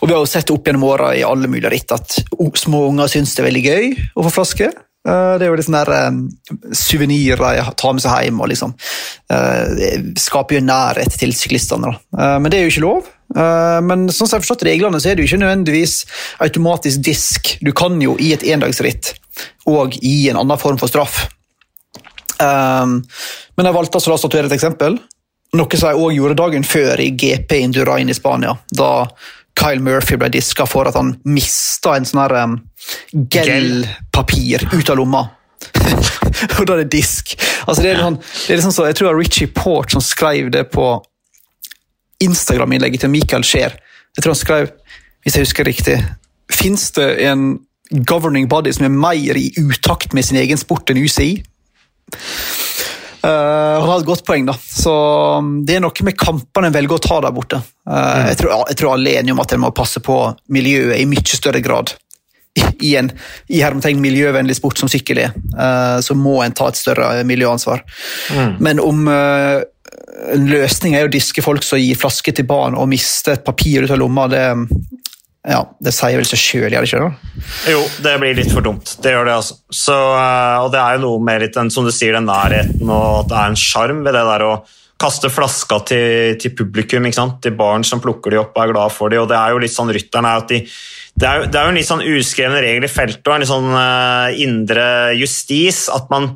[0.00, 2.20] og Vi har jo sett opp gjennom åra i alle mulige ritt at
[2.58, 4.70] små unger syns det er veldig gøy å få flaske.
[5.06, 6.20] Uh, det er jo litt sånn der um,
[6.76, 8.74] suvenirer de tar med seg hjem og liksom
[9.32, 9.86] uh,
[10.20, 11.94] skaper jo nærhet til syklistene.
[12.12, 13.16] Uh, men det er jo ikke lov.
[13.30, 15.92] men sånn som jeg har forstått reglene, så er det jo ikke nødvendigvis
[16.42, 17.52] automatisk disk.
[17.62, 19.12] Du kan jo i et endagsritt
[19.70, 21.28] og i en annen form for straff.
[22.40, 23.00] Um,
[23.56, 24.96] men jeg valgte altså å statuere et eksempel,
[25.58, 28.54] noe som jeg òg gjorde dagen før i GP Indurain i Spania.
[28.70, 28.92] Da
[29.58, 32.56] Kyle Murphy ble diska for at han mista en sånn um,
[33.12, 35.26] gel-papir ut av lomma.
[36.58, 37.34] og da er det disk.
[37.66, 40.04] Altså, det er sånn, det er liksom så, jeg tror det var Richie Port som
[40.04, 40.92] skrev det på
[42.24, 43.76] Instagram-innlegget til Michael Scheer.
[44.16, 44.70] Jeg tror han skrev,
[45.24, 46.00] hvis jeg husker riktig
[46.50, 47.60] Fins det en
[48.10, 51.36] governing body som er mer i utakt med sin egen sport enn UCI?
[53.20, 54.54] Uh, han har et godt poeng, da.
[54.56, 54.92] Så
[55.38, 57.60] um, Det er noe med kampene en velger å ta der borte.
[57.84, 58.28] Uh, mm.
[58.30, 60.20] jeg, tror, jeg, tror, alle er enige om at en må passe på
[60.52, 61.92] miljøet i mye større grad.
[62.88, 63.10] I en
[63.52, 67.84] i hermetegn miljøvennlig sport som sykkel er, uh, så må en ta et større miljøansvar.
[68.32, 68.56] Mm.
[68.64, 73.34] Men om en løsning er å diske folk som gir flaske til barn og miste
[73.36, 74.44] et papir ut av lomma, det,
[75.48, 77.44] ja, Det sier vel seg sjøl, gjør det ikke det?
[77.72, 78.92] Jo, det blir litt for dumt.
[79.00, 79.56] Det gjør det, altså.
[79.72, 82.84] Så, eh, og det er jo noe med litt den, som du sier, den nærheten
[82.90, 84.52] og at det er en sjarm ved det der å
[85.00, 87.38] kaste flaska til, til publikum, ikke sant?
[87.40, 89.62] til barn som plukker de opp og er glad for de, og det er jo
[89.62, 90.60] litt sånn rytteren er at de
[91.20, 93.50] det er, det er jo en litt sånn uskreven regel i feltet og en litt
[93.50, 94.84] sånn uh, indre
[95.18, 96.30] justis at man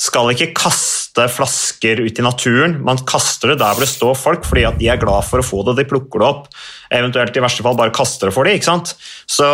[0.00, 2.78] skal ikke kaste flasker ut i naturen.
[2.86, 5.44] Man kaster det der hvor det står folk, fordi at de er glad for å
[5.44, 6.46] få det, de plukker det opp.
[6.96, 8.56] Eventuelt i verste fall bare kaster det for dem.
[8.56, 8.94] ikke sant?
[9.28, 9.48] Så,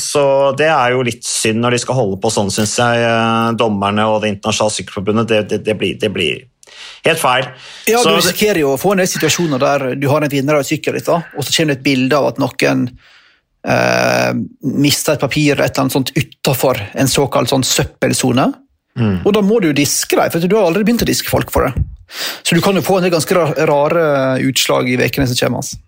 [0.00, 0.22] så
[0.56, 3.02] det er jo litt synd når de skal holde på sånn, syns jeg.
[3.04, 5.28] Eh, dommerne og Det internasjonale sykkelforbundet.
[5.28, 6.40] Det, det, det, blir, det, blir,
[7.04, 7.50] helt feil.
[7.90, 10.64] Ja, Du risikerer jo å få en del situasjoner der du har en vinner av
[10.64, 12.88] et sykkelritt, og så kommer det et bilde av at noen
[13.68, 14.32] eh,
[14.64, 18.48] mister et papir et eller annet sånt utafor en såkalt sånn søppelsone.
[18.98, 19.20] Mm.
[19.22, 21.52] Og da må du jo diske dem, for du har aldri begynt å diske folk
[21.54, 21.84] for det.
[22.42, 24.02] Så du kan jo få en del ganske rare
[24.42, 25.62] utslag i ukene som kommer.
[25.62, 25.78] Altså.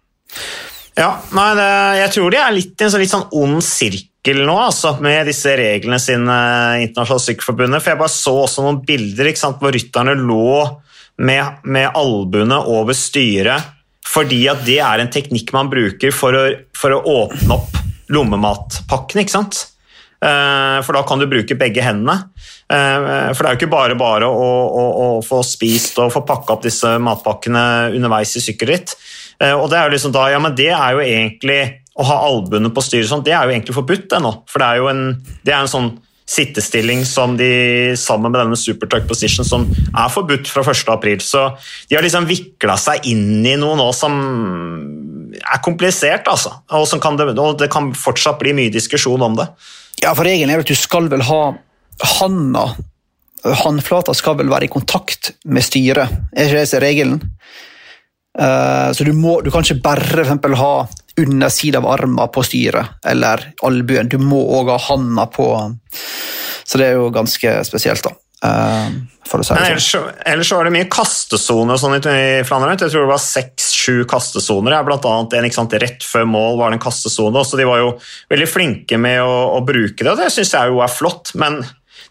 [0.99, 1.69] Ja, nei, det,
[2.03, 5.27] jeg tror de er litt i en sånn, litt sånn ond sirkel nå, altså, med
[5.31, 6.39] disse reglene sine
[6.85, 7.83] internasjonale sykkelforbundet.
[7.83, 10.57] For jeg bare så også noen bilder sant, hvor rytterne lå
[11.23, 13.73] med, med albuene over styret,
[14.13, 17.79] fordi at det er en teknikk man bruker for å, for å åpne opp
[18.13, 19.25] lommematpakkene.
[19.25, 19.67] ikke sant?
[20.23, 22.29] Eh, for da kan du bruke begge hendene.
[22.71, 24.51] Eh, for det er jo ikke bare bare å,
[24.83, 27.65] å, å få spist og få pakka opp disse matpakkene
[27.97, 28.95] underveis i sykkelritt.
[29.43, 31.61] Eh, og det er jo liksom da, ja, men det er jo egentlig
[31.99, 34.33] å ha albuene på styret sånn, det er jo egentlig forbudt det nå.
[34.49, 35.05] For det er jo en,
[35.43, 35.93] det er en sånn
[36.33, 37.51] sittestilling som de,
[37.99, 41.19] sammen med denne supertuck position, som er forbudt fra 1.4.
[41.27, 41.45] Så
[41.91, 44.17] de har liksom vikla seg inn i noe nå som
[45.43, 46.55] er komplisert, altså.
[46.71, 49.51] Og, kan det, og det kan fortsatt bli mye diskusjon om det.
[50.01, 51.43] Ja, for regelen er at du skal vel ha
[52.19, 52.65] handa
[53.43, 57.17] Håndflata skal vel være i kontakt med styret, er ikke det som er regelen?
[58.39, 60.75] Uh, så du, må, du kan ikke bare for ha
[61.21, 64.09] undersida av armen på styret eller albuen.
[64.09, 65.49] Du må òg ha handa på
[66.65, 68.15] Så det er jo ganske spesielt, da.
[68.43, 69.67] Uh, for å si det sånn.
[69.67, 69.91] ellers
[70.33, 72.79] ellers var det mye kastesoner sånn i Flandern.
[72.79, 73.23] Jeg tror det var
[73.83, 74.83] seks-sju kastesoner.
[74.85, 77.45] Blant annet en sant, rett før mål var det en kastesone.
[77.45, 77.95] Så de var jo
[78.31, 81.35] veldig flinke med å, å bruke det, og det syns jeg jo er flott.
[81.35, 81.63] men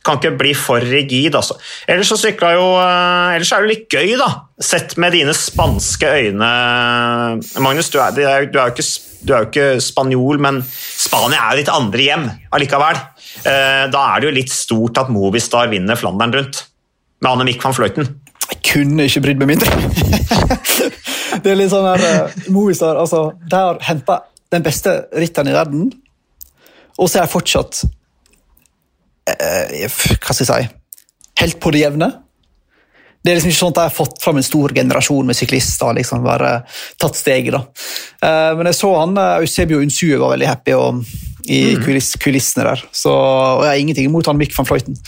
[0.02, 1.60] kan ikke bli for rigid, altså.
[1.86, 4.48] Ellers så sykla jo uh, Ellers er det litt gøy, da.
[4.58, 6.48] Sett med dine spanske øyne,
[7.62, 7.92] Magnus.
[7.94, 8.88] Du er, du er jo ikke
[9.22, 12.26] du er jo ikke spanjol, men Spania er jo ditt andre hjem
[12.58, 12.98] allikevel.
[13.46, 16.64] Eh, da er det jo litt stort at Movistar vinner Flandern rundt
[17.22, 18.10] med Annemiek van Fløyten.
[18.52, 19.72] Jeg kunne ikke brydd meg mindre.
[21.44, 25.56] det er litt sånn her, uh, Movistar altså, De har henta den beste ritteren i
[25.56, 25.86] verden,
[27.00, 27.86] og så er jeg fortsatt
[29.32, 30.68] uh, Hva skal jeg si
[31.42, 32.10] Helt på det jevne.
[33.24, 35.96] Det er liksom ikke sånn at de har fått fram en stor generasjon med syklister.
[35.98, 36.52] liksom bare
[37.02, 37.64] tatt steget da.
[38.22, 41.02] Uh, men jeg så han, Eusebio Unsue var veldig happy og,
[41.48, 41.88] i mm.
[42.22, 42.84] kulissene der.
[42.92, 45.00] Så, og jeg har ingenting imot han Mick van Fløyten.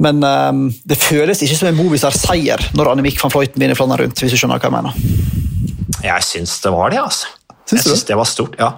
[0.00, 4.22] Men um, det føles ikke som en Movistar-seier når Annemiek van Fløyten vinner Flandern rundt.
[4.22, 4.96] hvis du skjønner hva Jeg mener.
[6.00, 7.28] Jeg syns det var det, altså.
[7.70, 8.68] Syns jeg syns det var stort, ja.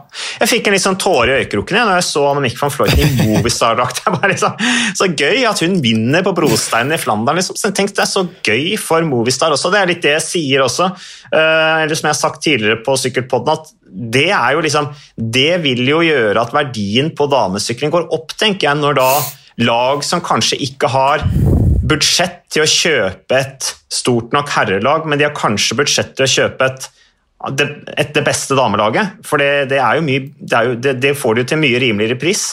[0.42, 3.28] Jeg fikk en litt sånn tåre i øyekroken når jeg så Annemiek van Fløyten i
[3.30, 4.02] Movistar-drakt.
[4.32, 4.58] Liksom,
[4.98, 7.38] så gøy at hun vinner på brosteinen i Flandern.
[7.38, 7.56] Liksom.
[7.56, 9.70] Så jeg tenkte Det er så gøy for Movistar også.
[9.72, 10.90] Det er litt det jeg sier også.
[11.32, 13.72] Uh, eller som jeg har sagt tidligere på Sykkelpodden, at
[14.12, 14.86] det er jo liksom
[15.36, 19.08] Det vil jo gjøre at verdien på damesykling går opp, tenker jeg, når da
[19.60, 21.24] lag som kanskje ikke har
[21.82, 26.32] budsjett til å kjøpe et stort nok herrelag, men de har kanskje budsjett til å
[26.32, 26.88] kjøpe et,
[27.98, 29.18] et det beste damelaget.
[29.26, 31.82] For det, det, er jo mye, det, er jo, det, det får du til mye
[31.82, 32.46] rimeligere pris.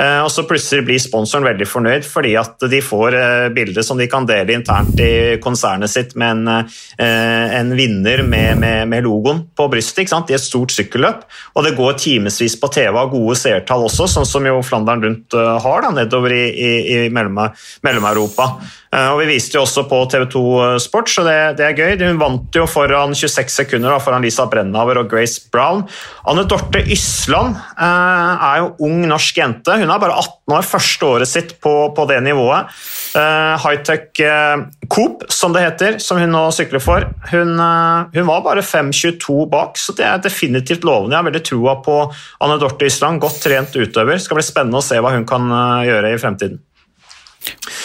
[0.00, 4.00] Eh, og så plutselig blir sponsoren veldig fornøyd fordi at de får eh, bilde som
[4.00, 9.04] de kan dele internt i konsernet sitt med en, eh, en vinner med, med, med,
[9.04, 11.26] logoen på brystet i et stort sykkelløp.
[11.56, 15.36] Og det går timevis på TV av gode seertall også, sånn som jo Flandern rundt
[15.36, 18.48] har da, nedover i, i, i Mellom-Europa.
[18.92, 20.40] Og Vi viste jo også på TV2
[20.84, 21.94] Sport, så det, det, er gøy.
[22.10, 25.86] Hun vant jo foran 26 sekunder da, foran Lisa Brennhaver og Grace Brown.
[26.28, 29.78] Anne Dorte Ysland er jo ung norsk jente.
[29.80, 32.68] Hun er bare 18 år, første året sitt på, på det nivået.
[33.16, 38.28] Eh, Hightech eh, Coop, som det heter, som hun nå sykler for, hun, uh, hun
[38.28, 41.14] var bare 5,22 bak, så det er definitivt lovende.
[41.14, 41.96] Jeg har veldig troa på
[42.44, 44.18] Anne Dorte Ysland, godt trent utøver.
[44.18, 45.48] Det skal bli spennende å se hva hun kan
[45.88, 46.60] gjøre i fremtiden.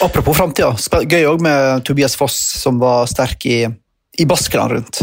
[0.06, 3.64] Apropos framtida, gøy òg med Tobias Foss, som var sterk i,
[4.18, 5.02] i Baskeland rundt.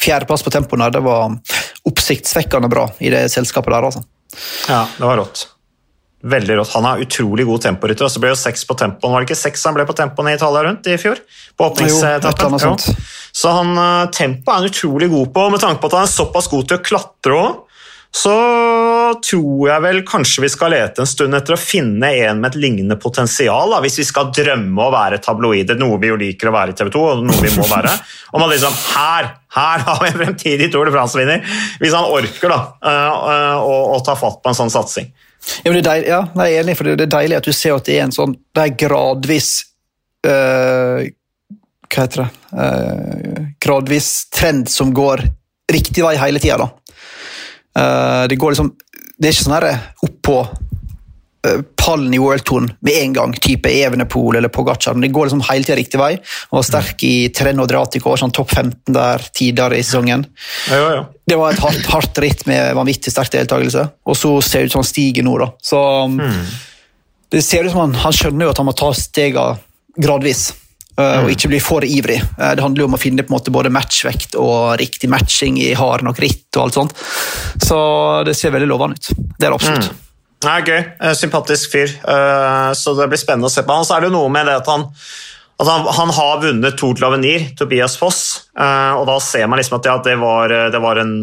[0.00, 1.34] Fjerdeplass på tempoen her, det var
[1.88, 3.88] oppsiktsvekkende bra i det selskapet der.
[3.90, 4.04] altså.
[4.68, 5.46] Ja, det var rått.
[6.26, 6.72] Veldig rått.
[6.74, 8.08] Han har utrolig god temporytter.
[8.10, 9.12] Så ble jo seks på tempoen.
[9.12, 11.20] Var det ikke seks han ble på tempoen i Italia rundt i fjor?
[11.56, 12.80] På åpningsetappen.
[13.36, 15.44] Så han, uh, tempo er han utrolig god på.
[15.52, 17.60] Med tanke på at han er såpass god til å klatre òg,
[18.16, 18.34] så
[19.20, 22.60] tror jeg vel kanskje vi skal lete en stund etter å finne en med et
[22.62, 26.54] lignende potensial, da, hvis vi skal drømme å være tabloide, noe vi jo liker å
[26.54, 27.92] være i TV 2, og noe vi må være.
[28.32, 29.34] Om man liksom Her!
[29.56, 31.44] Her har vi en fremtidig Tour de France-vinner!
[31.82, 35.12] Hvis han orker da, uh, å, å ta fatt på en sånn satsing.
[35.62, 37.76] Ja, det er deilig, ja, jeg er enig, for det er deilig at du ser
[37.76, 39.50] at det er en sånn Det er gradvis
[40.26, 41.04] uh,
[41.86, 45.22] Hva heter det uh, Gradvis trend som går
[45.70, 46.66] riktig vei hele tida.
[46.66, 46.85] Uh,
[47.76, 48.70] det går liksom
[49.18, 50.36] Det er ikke sånn oppå
[51.46, 54.94] Eh, pallen i worldtouren med en gang, type Evenepool eller Pogacar.
[54.94, 56.12] Men det går liksom hele tida riktig vei.
[56.50, 60.26] Han var sterk i Treno Adriatico, sånn topp 15 der tidligere i sesongen.
[60.70, 61.04] Ja, ja, ja.
[61.26, 64.76] Det var et hardt, hardt, ritt med vanvittig sterk deltakelse, og så ser det ut
[64.76, 65.36] som han stiger nå.
[65.42, 65.50] da.
[65.62, 66.46] Så hmm.
[67.36, 69.58] Det ser ut som han, han skjønner jo at han må ta stegene
[69.98, 70.48] gradvis.
[70.96, 72.22] Uh, og ikke bli for ivrig.
[72.38, 75.58] Uh, det handler jo om å finne på en måte både matchvekt og riktig matching
[75.60, 76.48] i hard nok ritt.
[76.56, 76.96] og alt sånt.
[77.62, 77.78] Så
[78.24, 79.12] det ser veldig lovende ut.
[79.36, 79.90] Det er det absolutt.
[79.92, 80.02] Mm.
[80.52, 80.82] er gøy.
[81.00, 81.94] Eh, sympatisk fyr.
[82.00, 83.84] Eh, så det blir spennende å se på han.
[83.84, 84.86] Så er det jo noe med det at han,
[85.60, 89.60] at han, han har vunnet Tour de Lavenir, Tobias Foss, eh, og da ser man
[89.60, 91.16] liksom at ja, det, var, det var en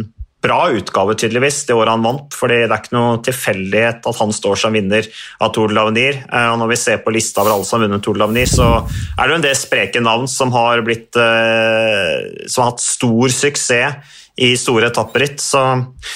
[0.44, 2.36] bra utgave, tydeligvis, det året han vant.
[2.36, 5.08] fordi det er ikke noe tilfeldighet at han står som vinner
[5.40, 6.20] av Tour de Lavenir.
[6.28, 8.68] Og når vi ser på lista over alle som har vunnet Tour de Lavenir, så
[8.84, 14.20] er det jo en del spreke navn som har, blitt, som har hatt stor suksess
[14.44, 15.40] i store etapperitt.
[15.40, 15.64] Så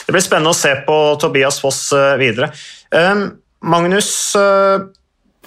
[0.06, 1.86] det blir spennende å se på Tobias Foss
[2.20, 2.52] videre.
[2.92, 3.30] Ehm,
[3.62, 4.80] Magnus, eh,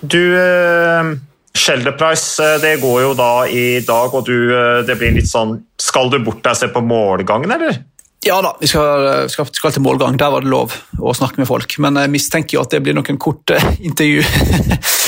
[0.00, 1.12] du eh,
[1.54, 4.50] Shelter Price eh, det går jo da i dag, og du,
[4.86, 7.78] det blir litt sånn Skal du bort deg og se på målgangen, eller?
[8.26, 10.18] Ja da, vi skal, skal, skal, til målgang.
[10.20, 11.72] Der var det lov å snakke med folk.
[11.80, 14.24] Men jeg mistenker jo at det blir noen korte intervju.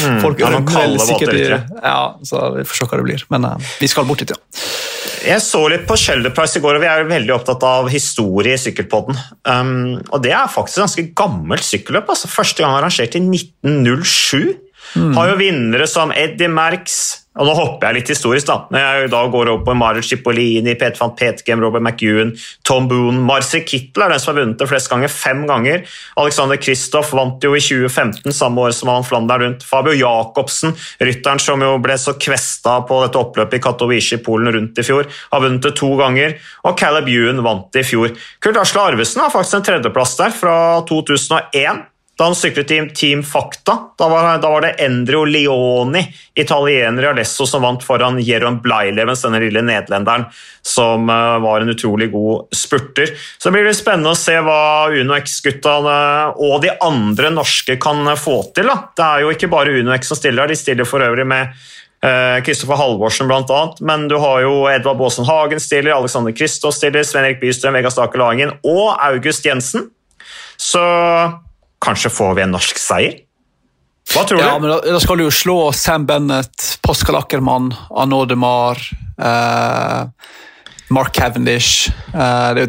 [0.03, 3.20] Mm, folk ja, noen kalde våter, Ja, så vi får se hva det blir.
[3.31, 4.64] Men uh, vi skal bort dit, ja.
[5.22, 8.57] Jeg så litt på Shelder Price i går, og vi er veldig opptatt av historie
[8.57, 9.20] i sykkelpodden.
[9.46, 12.11] Um, og det er faktisk et ganske gammelt sykkelløp.
[12.16, 14.57] altså Første gang arrangert i 1907.
[15.14, 16.98] Har jo vinnere som Eddie Merckx
[17.32, 18.58] og Nå hopper jeg litt historisk, da.
[18.68, 22.34] Når jeg da går opp på Marit Cipollini, Peter van Petgem, Robert McEwan,
[22.68, 25.86] Tom Boone Marcy Kittel er den som har vunnet det flest ganger, fem ganger.
[26.20, 29.64] Alexander Kristoff vant jo i 2015, samme år som han Flandern rundt.
[29.64, 34.52] Fabio Jacobsen, rytteren som jo ble så kvesta på dette oppløpet i Katowice i Polen
[34.52, 36.36] rundt i fjor, har vunnet det to ganger.
[36.68, 38.12] Og Caleb Ewan vant det i fjor.
[38.44, 40.54] Kurt Asle Arvesen har faktisk en tredjeplass der, fra
[40.88, 41.88] 2001
[42.22, 43.74] da han syklet i Team Fakta.
[43.98, 46.04] Da var, da var, det Endrio Leoni,
[46.38, 50.28] italiener i Alesso, som vant foran Jeroen Bleilevens, denne lille nederlenderen,
[50.62, 53.11] som uh, var en utrolig god spurter.
[53.38, 54.62] Så det blir litt spennende å se hva
[54.94, 55.98] Uno X-guttene
[56.38, 58.70] og de andre norske kan få til.
[58.70, 58.78] Da.
[58.94, 61.50] Det er jo ikke bare Uno X som stiller her, de stiller for øvrig med
[62.46, 67.02] Kristoffer uh, Halvorsen bl.a., men du har jo Edvard Baasen Hagen stiller, Alexander Kristoff stiller,
[67.02, 69.90] Sven Erik Bystrøm, Vegard Stake Lagen og August Jensen.
[70.54, 70.82] Så
[71.82, 73.20] Kanskje får vi en norsk seier?
[74.12, 74.64] Hva tror ja, du?
[74.64, 78.80] Men da, da, skal du jo slå Sam Bennett, Pascal Ackermann, Arnaud de Mar,
[79.18, 80.32] eh,
[80.92, 82.66] Mark Cavendish eh,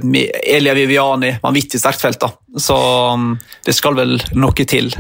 [0.56, 1.36] Elia Viviani.
[1.43, 2.32] Vanvittig sterkt felt, da.
[2.60, 2.78] Så
[3.13, 3.34] um,
[3.65, 4.93] det skal vel noe til.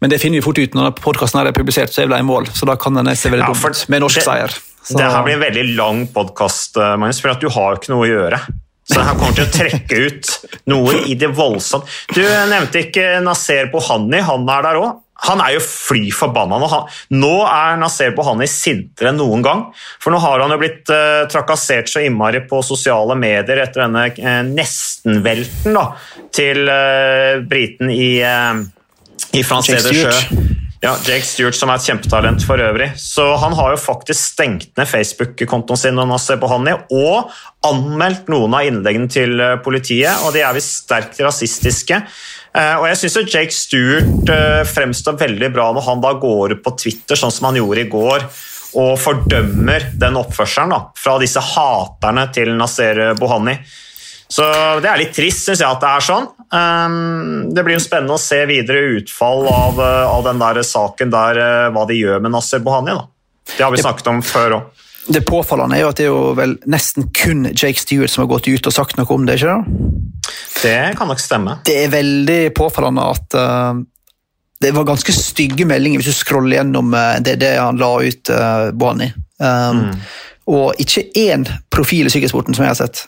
[0.00, 2.48] Men det finner vi fort ut når podkasten er publisert, så er det i mål.
[2.56, 4.56] Så da kan den se veldig ja, dumt med norsk det, seier.
[4.80, 4.96] Så.
[4.96, 7.92] Det her blir en veldig lang podkast, eh, Magnus, for at du har jo ikke
[7.92, 8.40] noe å gjøre.
[8.90, 10.32] Så han kommer til å trekke ut
[10.70, 11.86] noe i det voldsomme.
[12.14, 14.98] Du nevnte ikke Naser Bohani, han er der òg.
[15.28, 16.68] Han er jo fly forbanna nå.
[17.20, 19.66] Nå er Naser Bohani sintere enn noen gang.
[20.00, 24.06] For nå har han jo blitt uh, trakassert så innmari på sosiale medier etter denne
[24.16, 25.90] uh, nestenvelten da,
[26.32, 28.14] til uh, briten i,
[29.36, 30.49] i Frans Sjø.
[30.80, 32.94] Ja, Jake Stewart, som er et kjempetalent for øvrig.
[32.96, 37.32] Så Han har jo faktisk stengt ned Facebook-kontoen sin og
[37.68, 42.00] anmeldt noen av innleggene til eh, politiet, og de er visst sterkt rasistiske.
[42.56, 46.64] Eh, og jeg syns Jake Stewart eh, fremstår veldig bra når han da går ut
[46.64, 48.24] på Twitter, sånn som han gjorde i går,
[48.80, 53.58] og fordømmer den oppførselen da, fra disse haterne til Nasser Bohani.
[54.30, 54.48] Så
[54.80, 56.32] det er litt trist, syns jeg, at det er sånn.
[56.52, 61.10] Ehm, det blir jo spennende å se videre utfall av, eh, av den der saken
[61.10, 62.96] der, eh, hva de gjør med Nasser Bohani.
[62.96, 63.06] Da.
[63.56, 64.62] Det har vi snakket om før òg.
[65.08, 68.36] Det påfallende er jo at det er jo vel nesten kun Jake Stewart som har
[68.36, 70.34] gått ut og sagt noe om det, ikke det?
[70.62, 71.58] Det kan nok stemme.
[71.64, 73.74] Det er veldig påfallende at uh,
[74.60, 76.92] det var ganske stygge meldinger hvis du scroller gjennom
[77.24, 79.08] det, det han la ut, uh, Bohani.
[79.40, 79.96] Um, mm.
[80.52, 83.06] Og ikke én profil i sykkelsporten som jeg har sett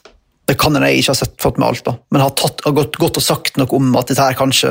[0.51, 1.95] det kan jeg ikke ha sett, fått med alt, da.
[2.11, 4.71] men har, tatt, har gått, gått, og sagt noe om at dette her kanskje,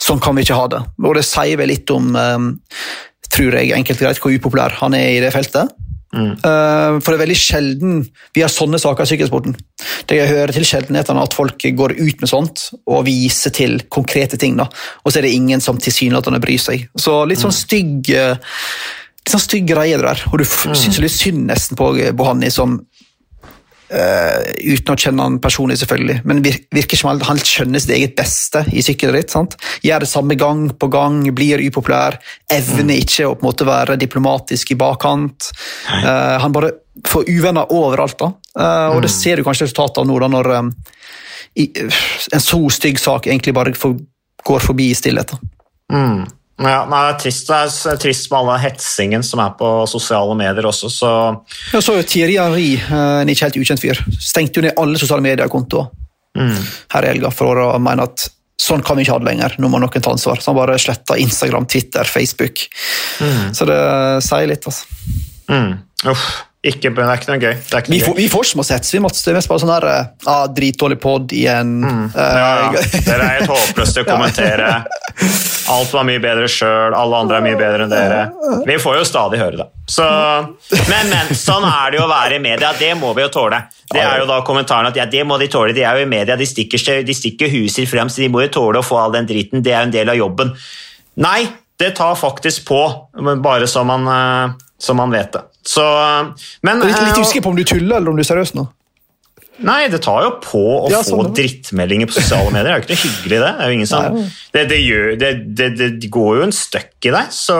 [0.00, 0.80] sånn kan vi ikke ha det.
[1.04, 2.52] Og det sier vel litt om, um,
[3.28, 5.74] tror jeg, enkelt greit, hvor upopulær han er i det feltet.
[6.14, 6.30] Mm.
[6.38, 8.02] Uh, for det er veldig sjelden
[8.36, 9.56] vi har sånne saker i sykkelsporten.
[10.08, 14.38] Det jeg hører til sjeldenhetene at folk går ut med sånt og viser til konkrete
[14.40, 14.68] ting, da.
[15.02, 16.86] og så er det ingen som tilsynelatende bryr seg.
[16.96, 17.60] Så litt sånn mm.
[17.60, 18.14] stygg
[19.24, 20.22] litt sånn stygg greie det der.
[20.30, 20.76] Og du mm.
[20.76, 22.82] syns litt synd nesten på Bohani, som
[23.84, 28.64] Uh, uten å kjenne han personlig, selvfølgelig, men virker som han skjønner sitt eget beste
[28.72, 29.30] i sykkelritt.
[29.34, 29.58] sant?
[29.84, 32.16] Gjør det samme gang på gang, blir upopulær,
[32.50, 32.94] evner mm.
[33.04, 35.50] ikke å på en måte være diplomatisk i bakkant.
[35.90, 36.72] Uh, han bare
[37.04, 38.32] får uvenner overalt, da.
[38.56, 39.16] Uh, og det mm.
[39.18, 40.72] ser du kanskje resultatet av nå, da, når um,
[41.60, 41.68] i,
[42.32, 44.00] en så stygg sak egentlig bare for,
[44.48, 45.36] går forbi i stillhet.
[45.92, 46.24] Mm.
[46.62, 50.36] Ja, nei, det, er trist, det er trist med alle hetsingen som er på sosiale
[50.38, 51.10] medier også, så
[51.72, 55.00] Jeg så jo Thierry Henry, eh, en ikke helt ukjent fyr, stengte jo ned alle
[55.00, 55.90] sosiale medier-kontoer
[56.38, 56.56] mm.
[56.94, 58.28] her i helga for å mene at
[58.60, 60.38] sånn kan vi ikke ha det lenger, nå må noen ta ansvar.
[60.40, 62.62] Så han bare sletta Instagram, Twitter, Facebook.
[63.18, 63.50] Mm.
[63.56, 63.78] Så det
[64.24, 64.86] sier litt, altså.
[65.50, 65.72] Mm.
[66.12, 66.28] Uff.
[66.64, 67.56] Ikke, det er ikke noe gøy.
[67.60, 68.78] Ikke vi, får, vi, får, ikke.
[68.94, 71.74] Vi måtte mest bare sånn her ah, Dritdårlig pod igjen.
[71.84, 72.06] Mm.
[72.16, 72.84] Ja, ja.
[73.08, 74.70] Dere er helt håpløse til å kommentere.
[75.74, 78.22] Alt var mye bedre sjøl, alle andre er mye bedre enn dere.
[78.64, 79.66] Vi får jo stadig høre det.
[79.92, 80.06] Så,
[80.88, 82.72] men, men, sånn er det jo å være i media.
[82.80, 83.60] Det må vi jo tåle.
[83.92, 85.76] Det er jo da kommentaren at ja, det må de tåle.
[85.76, 88.52] De er jo i media, de stikker, de stikker huset frem, så de må jo
[88.56, 89.64] tåle å få all den driten.
[89.64, 90.56] Det er jo en del av jobben.
[91.24, 91.40] Nei,
[91.80, 92.84] det tar faktisk på,
[93.44, 95.44] bare så man, eh, så man vet det.
[95.64, 95.84] Så,
[96.66, 98.66] men, litt, litt eh, usikker på om du tuller eller om du er seriøs nå?
[99.64, 102.66] Nei, det tar jo på å ja, sånn, få drittmeldinger på sosiale medier.
[102.66, 103.50] Det er jo ikke noe hyggelig, det.
[103.52, 104.16] Det, jo ingen som,
[104.56, 105.68] det, det, gjør, det,
[106.02, 107.58] det går jo en støkk i deg, så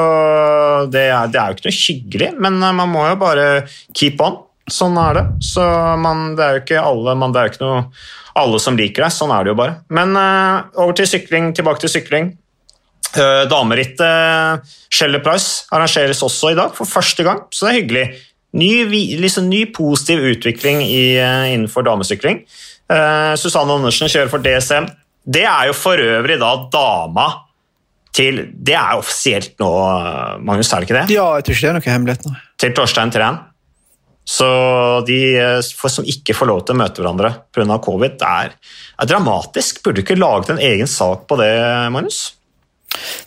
[0.90, 2.32] det er, det er, jo ikke noe hyggelig.
[2.42, 3.46] Men eh, man må jo bare
[3.94, 4.42] keep on.
[4.74, 5.24] Sånn er det.
[5.44, 5.64] Så
[6.00, 7.82] man, det er jo ikke alle, man, det er jo ikke noe,
[8.42, 9.14] alle som liker deg.
[9.14, 9.76] Sånn er det jo bare.
[9.94, 12.32] Men uh, over til sykling, tilbake til sykling.
[13.14, 18.04] Uh, Damerittet Sheller Price arrangeres også i dag, for første gang, så det er hyggelig.
[18.54, 18.70] Ny,
[19.22, 22.44] liksom, ny positiv utvikling i, uh, innenfor damesykling.
[22.90, 24.90] Uh, Susanne Andersen kjører for DSM.
[25.24, 27.30] Det er jo for øvrig da dama
[28.14, 29.70] til Det er offisielt nå,
[30.46, 31.16] Magnus, er det ikke det?
[31.16, 32.34] Ja, jeg tror ikke det er noe hemmelighet nå.
[32.62, 33.40] Til Torstein Træn.
[34.24, 34.46] Så
[35.04, 35.18] de
[35.76, 37.76] for, som ikke får lov til å møte hverandre pga.
[37.82, 38.54] covid, det er,
[39.02, 39.82] er dramatisk.
[39.82, 41.50] Burde du ikke laget en egen sak på det,
[41.92, 42.22] Magnus?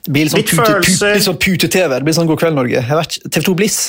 [0.04, 0.82] Det blir litt sånn pute-TV.
[0.88, 1.94] Pute, litt sånn pute-TV.
[2.00, 2.82] Det blir sånn God kveld, Norge.
[2.88, 3.80] Vet TV2 Bliss.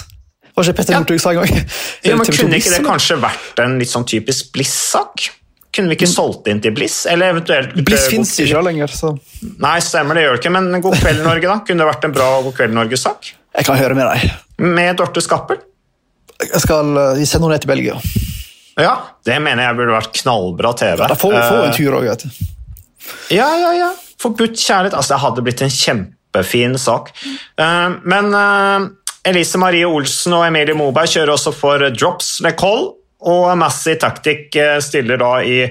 [0.59, 1.01] Var ikke Petter Ja.
[1.05, 1.53] Northug sa en gang?
[2.03, 2.89] Ja, men Kunne Bliss, ikke det eller?
[2.91, 5.29] kanskje vært en litt sånn typisk Bliss-sak?
[5.77, 7.05] Kunne vi ikke solgt inn til Bliss?
[7.07, 9.13] Eller eventuelt Bliss eh, fins God- ikke lenger, så
[9.63, 10.53] Nei, stemmer, det gjør det ikke.
[10.57, 11.59] Men God kveld, Norge, da?
[11.69, 13.35] Kunne det vært en bra God kveld, Norge-sak?
[13.59, 14.33] jeg kan høre med deg.
[14.59, 15.59] Med Dorte Skappel?
[16.43, 18.01] Jeg skal eh, vi sender henne ned til Belgia.
[18.79, 18.93] Ja,
[19.27, 21.01] det mener jeg burde vært knallbra TV.
[21.11, 22.29] Da får vi få en Eh, tur òg, vet du.
[23.35, 23.89] Ja, ja, ja.
[24.19, 24.97] Forbudt kjærlighet.
[24.99, 27.13] Altså, det hadde blitt en kjempefin sak.
[27.61, 28.89] Uh, men uh,
[29.29, 32.95] Elise Marie Olsen og Emilie Moberg kjører også for Drops Lecole,
[33.29, 35.65] og Massey Tactic eh, stiller da i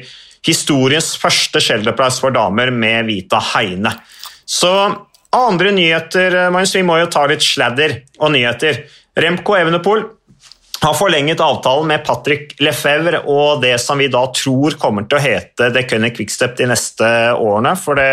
[0.43, 3.93] historiens første Shelterprice for damer med Vita Heine.
[4.43, 4.71] Så
[5.31, 8.81] andre nyheter, Magnus, vi må jo ta litt sladder og nyheter.
[9.15, 10.03] Remco Evenepool
[10.87, 15.23] har forlenget avtalen med Patrick Lefebvre og det som vi da tror kommer til å
[15.23, 17.73] hete The Cunning Quickstep de neste årene.
[17.79, 18.07] For det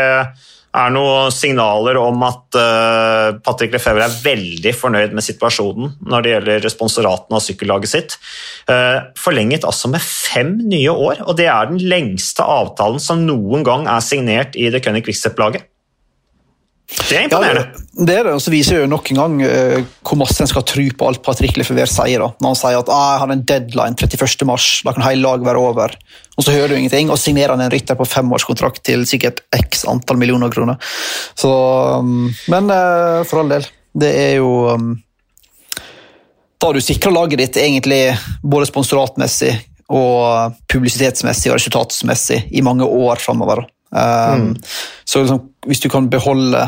[0.75, 6.33] er noen signaler om at eh, Patrick Lefebvre er veldig fornøyd med situasjonen når det
[6.33, 8.16] gjelder sponsoraten av sykkellaget sitt.
[8.70, 13.62] Eh, forlenget altså med fem nye år, og det er den lengste avtalen som noen
[13.66, 15.70] gang er signert i The Cunning Quickstep-laget.
[16.85, 17.39] Det er Ja,
[17.95, 20.66] det er det, og så viser jo nok en gang eh, hvor masse en skal
[20.68, 22.20] tro på alt Patrick Lefebvre sier.
[22.20, 22.28] da.
[22.43, 24.45] Når han sier at ah, jeg har en deadline 31.
[24.49, 25.95] mars, da kan hele laget være over.
[26.37, 29.87] Og så hører du ingenting, og signerer han en rytter på femårskontrakt til sikkert x
[29.91, 30.76] antall millioner kroner.
[31.39, 31.51] Så,
[32.05, 34.97] um, men eh, for all del, det er jo um,
[36.59, 39.53] Da har du sikra laget ditt egentlig både sponsoratmessig
[39.93, 43.66] og publisitetsmessig og resultatsmessig i mange år framover.
[43.95, 44.57] Um,
[45.05, 46.63] Så liksom, hvis du kan beholde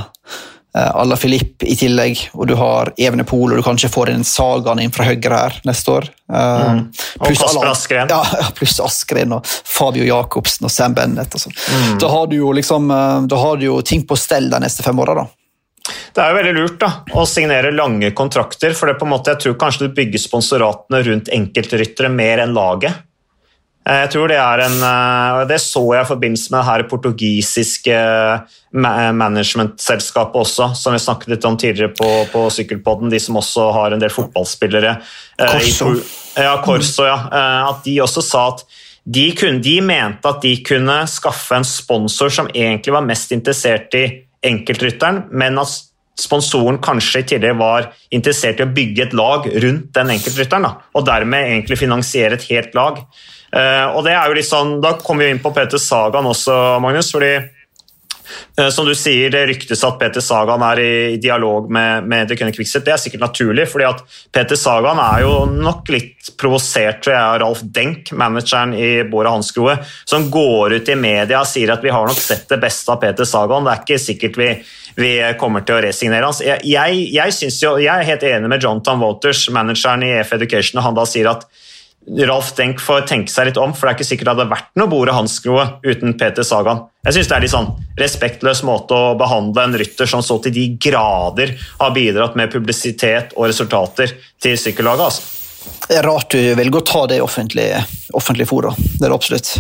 [0.77, 4.83] uh, Alla Filip i tillegg, og du har Evenepool, og du kanskje får inn Sagaen
[4.85, 6.85] inn fra høyre her neste år um,
[7.19, 8.13] Og pluss Askren.
[8.13, 8.21] Ja,
[8.59, 11.35] pluss Askren og Fabio Jacobsen og Sam Bennett.
[11.35, 11.97] Og mm.
[12.03, 14.87] Da har du jo liksom, uh, da har du jo ting på stell de neste
[14.87, 15.19] fem åra.
[15.23, 15.27] da.
[15.87, 19.35] Det er jo veldig lurt da, å signere lange kontrakter, for det på en måte,
[19.35, 23.06] jeg tror kanskje du bygger sponsoratene rundt enkeltryttere mer enn laget.
[23.87, 26.83] Eh, Jeg tror Det er en, eh, det så jeg i forbindelse med det her
[26.91, 27.99] portugisiske
[28.75, 33.69] ma- managementselskapet også, som vi snakket litt om tidligere på, på Sykkelpodden, de som også
[33.73, 34.97] har en del fotballspillere.
[35.39, 35.95] eh, Corso.
[36.37, 37.17] Ja, Corso, ja.
[37.31, 38.65] Eh, At de også sa at
[39.07, 43.95] de, kunne, de mente at de kunne skaffe en sponsor som egentlig var mest interessert
[43.95, 44.07] i
[44.43, 45.69] enkeltrytteren, men at
[46.19, 50.75] sponsoren kanskje i tillegg var interessert i å bygge et lag rundt den enkeltrytteren, da,
[50.97, 52.99] og dermed egentlig finansiere et helt lag.
[53.53, 56.81] Eh, og det er jo litt sånn, Da kommer vi inn på Peter Sagan også,
[56.83, 57.13] Magnus.
[57.15, 57.37] fordi
[58.59, 62.55] Eh, Som du sier, Det ryktes at Peter Sagan er i dialog med, med Cunning
[62.55, 62.85] Quickstep.
[62.87, 67.23] Det er sikkert naturlig, fordi at Peter Sagan er jo nok litt provosert tror jeg,
[67.23, 69.79] av Ralf Denk, manageren i Bora Hansgrohe,
[70.09, 73.01] som går ut i media og sier at vi har nok sett det beste av
[73.03, 73.67] Peter Sagan.
[73.67, 74.51] Det er ikke sikkert vi,
[74.97, 76.43] vi kommer til å resignere hans.
[76.45, 80.81] Jeg, jeg, jeg, jo, jeg er helt enig med Jonathan Waters, manageren i EF Education,
[80.81, 81.47] og han da sier at
[82.07, 84.69] Ralf Denk får tenke seg litt om, for det er ikke sikkert det hadde vært
[84.79, 86.85] noe Bore Hansgrohe uten Peter Sagan.
[87.07, 90.55] Jeg synes det er litt sånn respektløs måte å behandle en rytter som så til
[90.55, 95.07] de grader har bidratt med publisitet og resultater til sykkellaget.
[95.09, 95.33] Altså.
[95.87, 97.83] Det er rart du velger å ta det i offentlige
[98.15, 98.71] offentlig fora.
[98.77, 99.57] Det er det absolutt.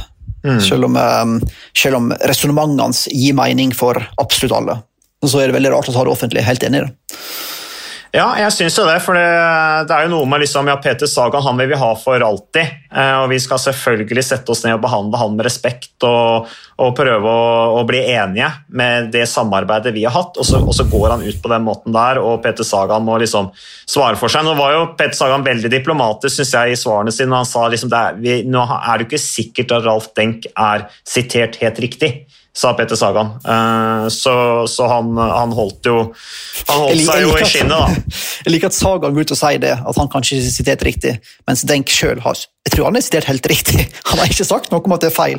[0.62, 1.40] Selv om, um,
[1.74, 4.78] selv om resonnementene hans gir mening for absolutt alle.
[5.26, 6.44] Så er det veldig rart å ta det offentlig.
[6.46, 7.16] Helt enig i det.
[8.14, 9.24] Ja, jeg syns jo det, for det,
[9.88, 12.76] det er jo noe med liksom, ja, Peter Sagan han vil vi ha for alltid.
[12.92, 16.46] Eh, og vi skal selvfølgelig sette oss ned og behandle han med respekt og,
[16.80, 17.50] og prøve å,
[17.80, 18.48] å bli enige
[18.78, 20.38] med det samarbeidet vi har hatt.
[20.38, 23.18] Og så, og så går han ut på den måten der, og Peter Sagan må
[23.22, 24.46] liksom svare for seg.
[24.46, 27.92] Nå var jo Peter Sagan veldig diplomatisk synes jeg, i svarene sine han sa liksom,
[27.92, 32.25] er, vi, nå er det ikke sikkert at Ralf Denk er sitert helt riktig
[32.56, 33.34] sa Peter Sagan.
[33.44, 34.34] Eh, så,
[34.70, 35.96] så han, han holdt jo
[36.70, 38.16] Han holdt seg jo i skinnet, da.
[38.46, 41.16] Jeg liker at Sagan går ut og sier det, at han kanskje ikke siterte riktig,
[41.48, 43.84] mens Denk sjøl har Jeg tror han er sitert helt riktig.
[44.10, 45.38] Han har ikke sagt noe om at det er feil.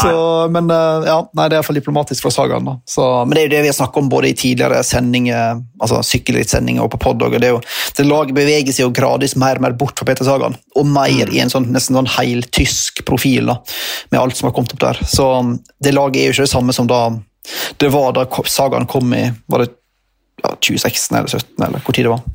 [0.00, 0.12] Så,
[0.54, 2.66] men eh, ja, nei, det er iallfall diplomatisk fra Sagan.
[2.66, 2.74] Da.
[2.88, 6.00] Så, men det er jo det vi har snakket om både i tidligere sendinger, altså
[6.06, 7.22] sykkelrittsendinger og på pod.
[7.36, 7.60] Det, jo,
[7.98, 11.30] det laget beveger seg jo gradvis mer og mer bort fra Peter Sagan, og mer
[11.30, 13.60] i en sånn, nesten sånn heltysk profil, da,
[14.10, 15.02] med alt som har kommet opp der.
[15.06, 15.30] Så
[15.84, 17.06] det laget er jo ikke det samme som da
[17.76, 19.70] det var da Sagan kom i var det
[20.42, 22.26] ja, 2016 eller 2017, eller hvor tid det var.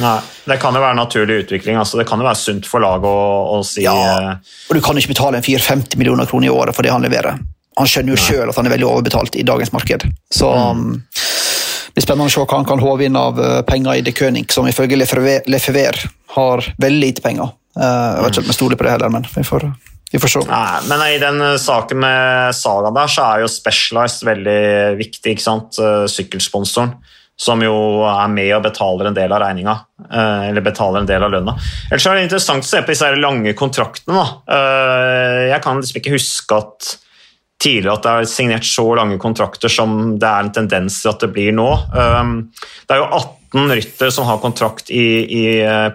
[0.00, 0.16] Nei,
[0.50, 1.78] det kan jo være naturlig utvikling.
[1.78, 3.20] Altså, det kan jo være sunt for laget å,
[3.54, 6.76] å si Ja, eh, og du kan ikke betale en 4-50 millioner kroner i året
[6.76, 7.38] for det han leverer.
[7.78, 10.04] Han skjønner jo sjøl at han er veldig overbetalt i dagens marked.
[10.34, 14.02] Så det blir spennende å se hva han kan håve inn av eh, penger i
[14.06, 16.02] De König, som ifølge Lefever
[16.34, 17.54] har veldig lite penger.
[17.70, 19.64] Jeg vet ikke om jeg stoler på det heller, men vi får,
[20.10, 20.42] vi får se.
[20.50, 24.58] Nei, men i den saken med Saga der, så er jo Specialized veldig
[24.98, 25.36] viktig.
[25.36, 25.78] ikke sant?
[26.10, 26.96] Sykkelsponsoren
[27.40, 27.74] som jo
[28.04, 29.76] er med og betaler en del av regninga.
[30.04, 31.56] Eh, eller betaler en del av lønna.
[31.88, 34.20] Ellers er det interessant å se på disse lange kontraktene.
[34.20, 34.58] Da.
[35.54, 36.96] jeg kan liksom ikke huske at
[37.60, 41.20] tidligere at det er signert så lange kontrakter som det er en tendens til at
[41.24, 41.68] det blir nå.
[41.92, 42.32] Eh,
[42.88, 45.44] det er jo 18 ryttere som har kontrakt i, i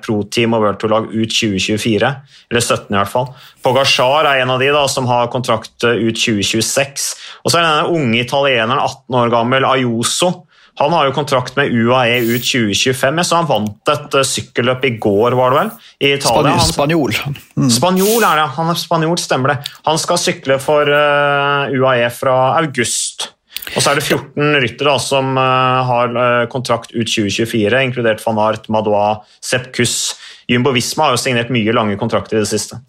[0.03, 2.09] pro-team og World Tour-lag ut 2024.
[2.51, 3.29] Eller 17 i hvert fall.
[3.65, 7.07] Pogasjar er en av de da, som har kontrakt ut 2026.
[7.43, 10.33] Og så er det denne unge italieneren, 18 år gammel, Ayoso,
[10.75, 14.91] han har jo kontrakt med UAE ut 2025, så han vant et uh, sykkelløp i
[14.99, 15.69] går, var det vel?
[16.03, 16.57] I Italia.
[16.67, 17.15] Spanjol.
[17.55, 17.69] Mm.
[17.71, 19.71] Spanjol er det, han er spanjol, stemmer det.
[19.87, 23.29] Han skal sykle for uh, UAE fra august.
[23.71, 26.19] Og så er det 14 ryttere som uh, har
[26.51, 30.17] kontrakt ut 2024, inkludert van Art, Madois, Sepp Kuss.
[30.51, 32.81] Jumbo Visma har jo signert mye lange kontrakter i det siste.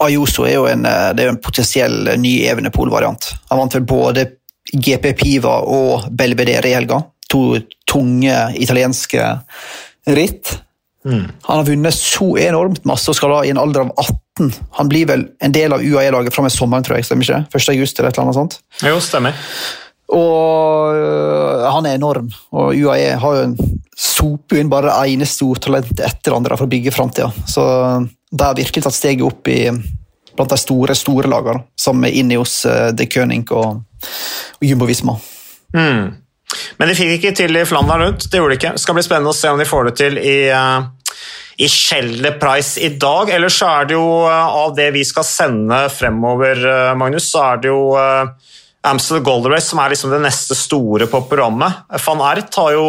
[0.00, 3.32] Ayoso er jo en, er en potensiell ny Evenepool-variant.
[3.50, 4.28] Han vant vel både
[4.72, 7.02] GP Piva og Belvedere i helga
[7.32, 7.58] to
[7.90, 9.24] tunge italienske
[10.06, 10.58] ritt.
[11.06, 11.26] Mm.
[11.42, 14.88] Han har vunnet så enormt masse og skal da i en alder av 18 Han
[14.90, 17.06] blir vel en del av UAE-laget fram i sommeren, tror jeg.
[17.06, 17.38] stemmer ikke?
[17.56, 17.68] 1.
[17.72, 18.56] august eller et eller annet sånt.
[18.84, 19.38] Jo, stemmer.
[20.12, 23.56] Og øh, han er enorm, og UAE har jo en
[23.96, 27.30] soper inn bare det ene stortalentet etter andre for å bygge framtida.
[27.48, 27.64] Så
[28.30, 29.70] de har virkelig tatt steget opp i
[30.36, 33.80] blant de store store lagene, som er inne hos uh, De König og,
[34.60, 35.16] og Jumbo Visma.
[35.72, 36.12] Mm.
[36.78, 38.28] Men de fikk ikke til i Flandern rundt.
[38.30, 38.74] Det gjorde de ikke.
[38.76, 41.14] Det skal bli spennende å se om de får det til i, uh,
[41.62, 43.32] i Schelde Price i dag.
[43.36, 47.64] Ellers er det jo uh, av det vi skal sende fremover, uh, Magnus, så er
[47.64, 47.80] det jo
[48.86, 51.80] Amstel Gold Race som er liksom det neste store på programmet.
[52.04, 52.84] Van Ert har jo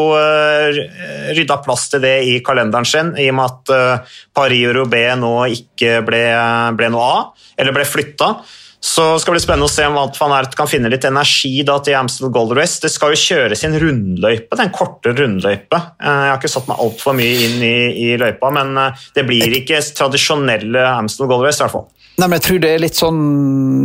[1.33, 6.03] rydda plass til det i kalenderen sin, i og med at Paris Roubais nå ikke
[6.05, 6.21] ble,
[6.77, 8.29] ble noe av, eller ble flytta.
[8.83, 11.79] Så skal det bli spennende å se om van Ert kan finne litt energi da,
[11.83, 12.77] til Amstel Gold Race.
[12.83, 15.79] Det skal jo kjøres i en rundløype, den korte rundløype.
[15.97, 17.75] Eh, jeg har ikke satt meg altfor mye inn i,
[18.05, 21.57] i, løypa, men eh, det blir ikke tradisjonelle Amstel Gold Race.
[21.57, 21.87] i hvert fall.
[22.17, 23.19] Nei, men jeg tror det er litt sånn,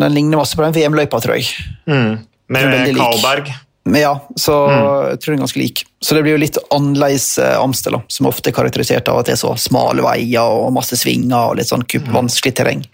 [0.01, 1.49] Den ligner masse på den VM-løypa, tror jeg.
[1.88, 2.22] Mm,
[2.53, 3.53] med Karlberg.
[3.85, 4.85] Ja, så mm.
[5.11, 5.80] jeg tror den er ganske lik.
[6.03, 9.35] Så det blir jo litt annerledes eh, Amstel, som ofte er karakterisert av at det
[9.35, 12.14] er så smale veier og masse svinger og litt sånn kupp, mm.
[12.14, 12.85] vanskelig terreng.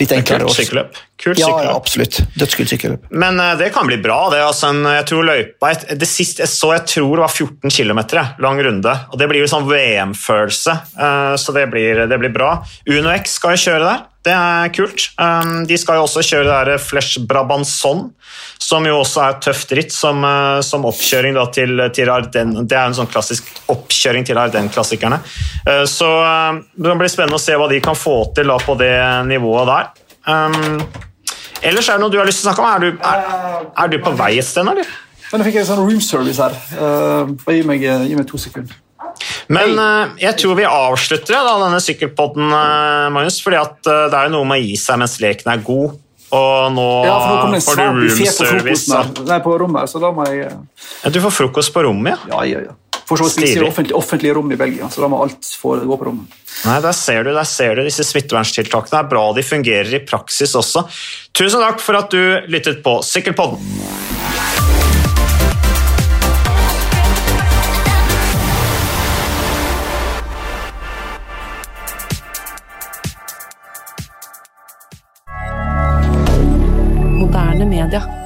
[0.00, 0.44] Litt enklere.
[0.44, 1.00] Kult sykkelløp.
[1.24, 2.20] Kult ja, ja, absolutt.
[2.36, 3.08] Dødskult sykkelløp.
[3.12, 4.18] Men uh, det kan bli bra.
[4.34, 4.42] det.
[4.44, 8.02] Altså, en, jeg tror løypa Det siste jeg så, jeg tror det var 14 km
[8.44, 8.96] lang runde.
[9.12, 12.58] og Det blir jo sånn VM-følelse, uh, så det blir, det blir bra.
[12.84, 14.10] UnoX skal jo kjøre der.
[14.24, 15.10] Det er kult.
[15.20, 18.06] Um, de skal jo også kjøre det her Flesh Brabanson,
[18.62, 22.64] som jo også er tøft ritt som, uh, som oppkjøring til, til Ardennes.
[22.64, 25.18] Det er en sånn klassisk oppkjøring til Ardennes-klassikerne.
[25.68, 28.78] Uh, så uh, det blir spennende å se hva de kan få til da, på
[28.80, 28.94] det
[29.28, 29.90] nivået der.
[30.24, 30.80] Um,
[31.60, 32.70] ellers er det noe du har lyst til å snakke om?
[32.70, 34.88] Er du, er, er du på vei et sted, eller?
[35.34, 36.56] Men jeg fikk en sånn room service her.
[37.44, 38.80] gi, meg, gi meg to sekunder.
[39.52, 43.40] Men uh, jeg tror vi avslutter da, denne sykkelpodden, uh, Magnus.
[43.44, 46.00] fordi at uh, det er jo noe med å gi seg mens leken er god.
[46.34, 48.86] Og nå, ja, for nå får du room service.
[49.28, 52.40] Nei, på rommet, så da må jeg ja, Du får frokost på rommet, ja?
[52.40, 52.78] Ja, ja, ja.
[53.04, 56.08] For så spiser i offentlig, offentlige rom i Belgia, så da må alt gå på
[56.08, 56.38] rommet.
[56.64, 59.02] Nei, Der ser du, der ser du disse smitteverntiltakene.
[59.02, 60.86] er bra de fungerer i praksis også.
[61.36, 64.03] Tusen takk for at du lyttet på Sykkelpodden.
[77.84, 78.23] Media.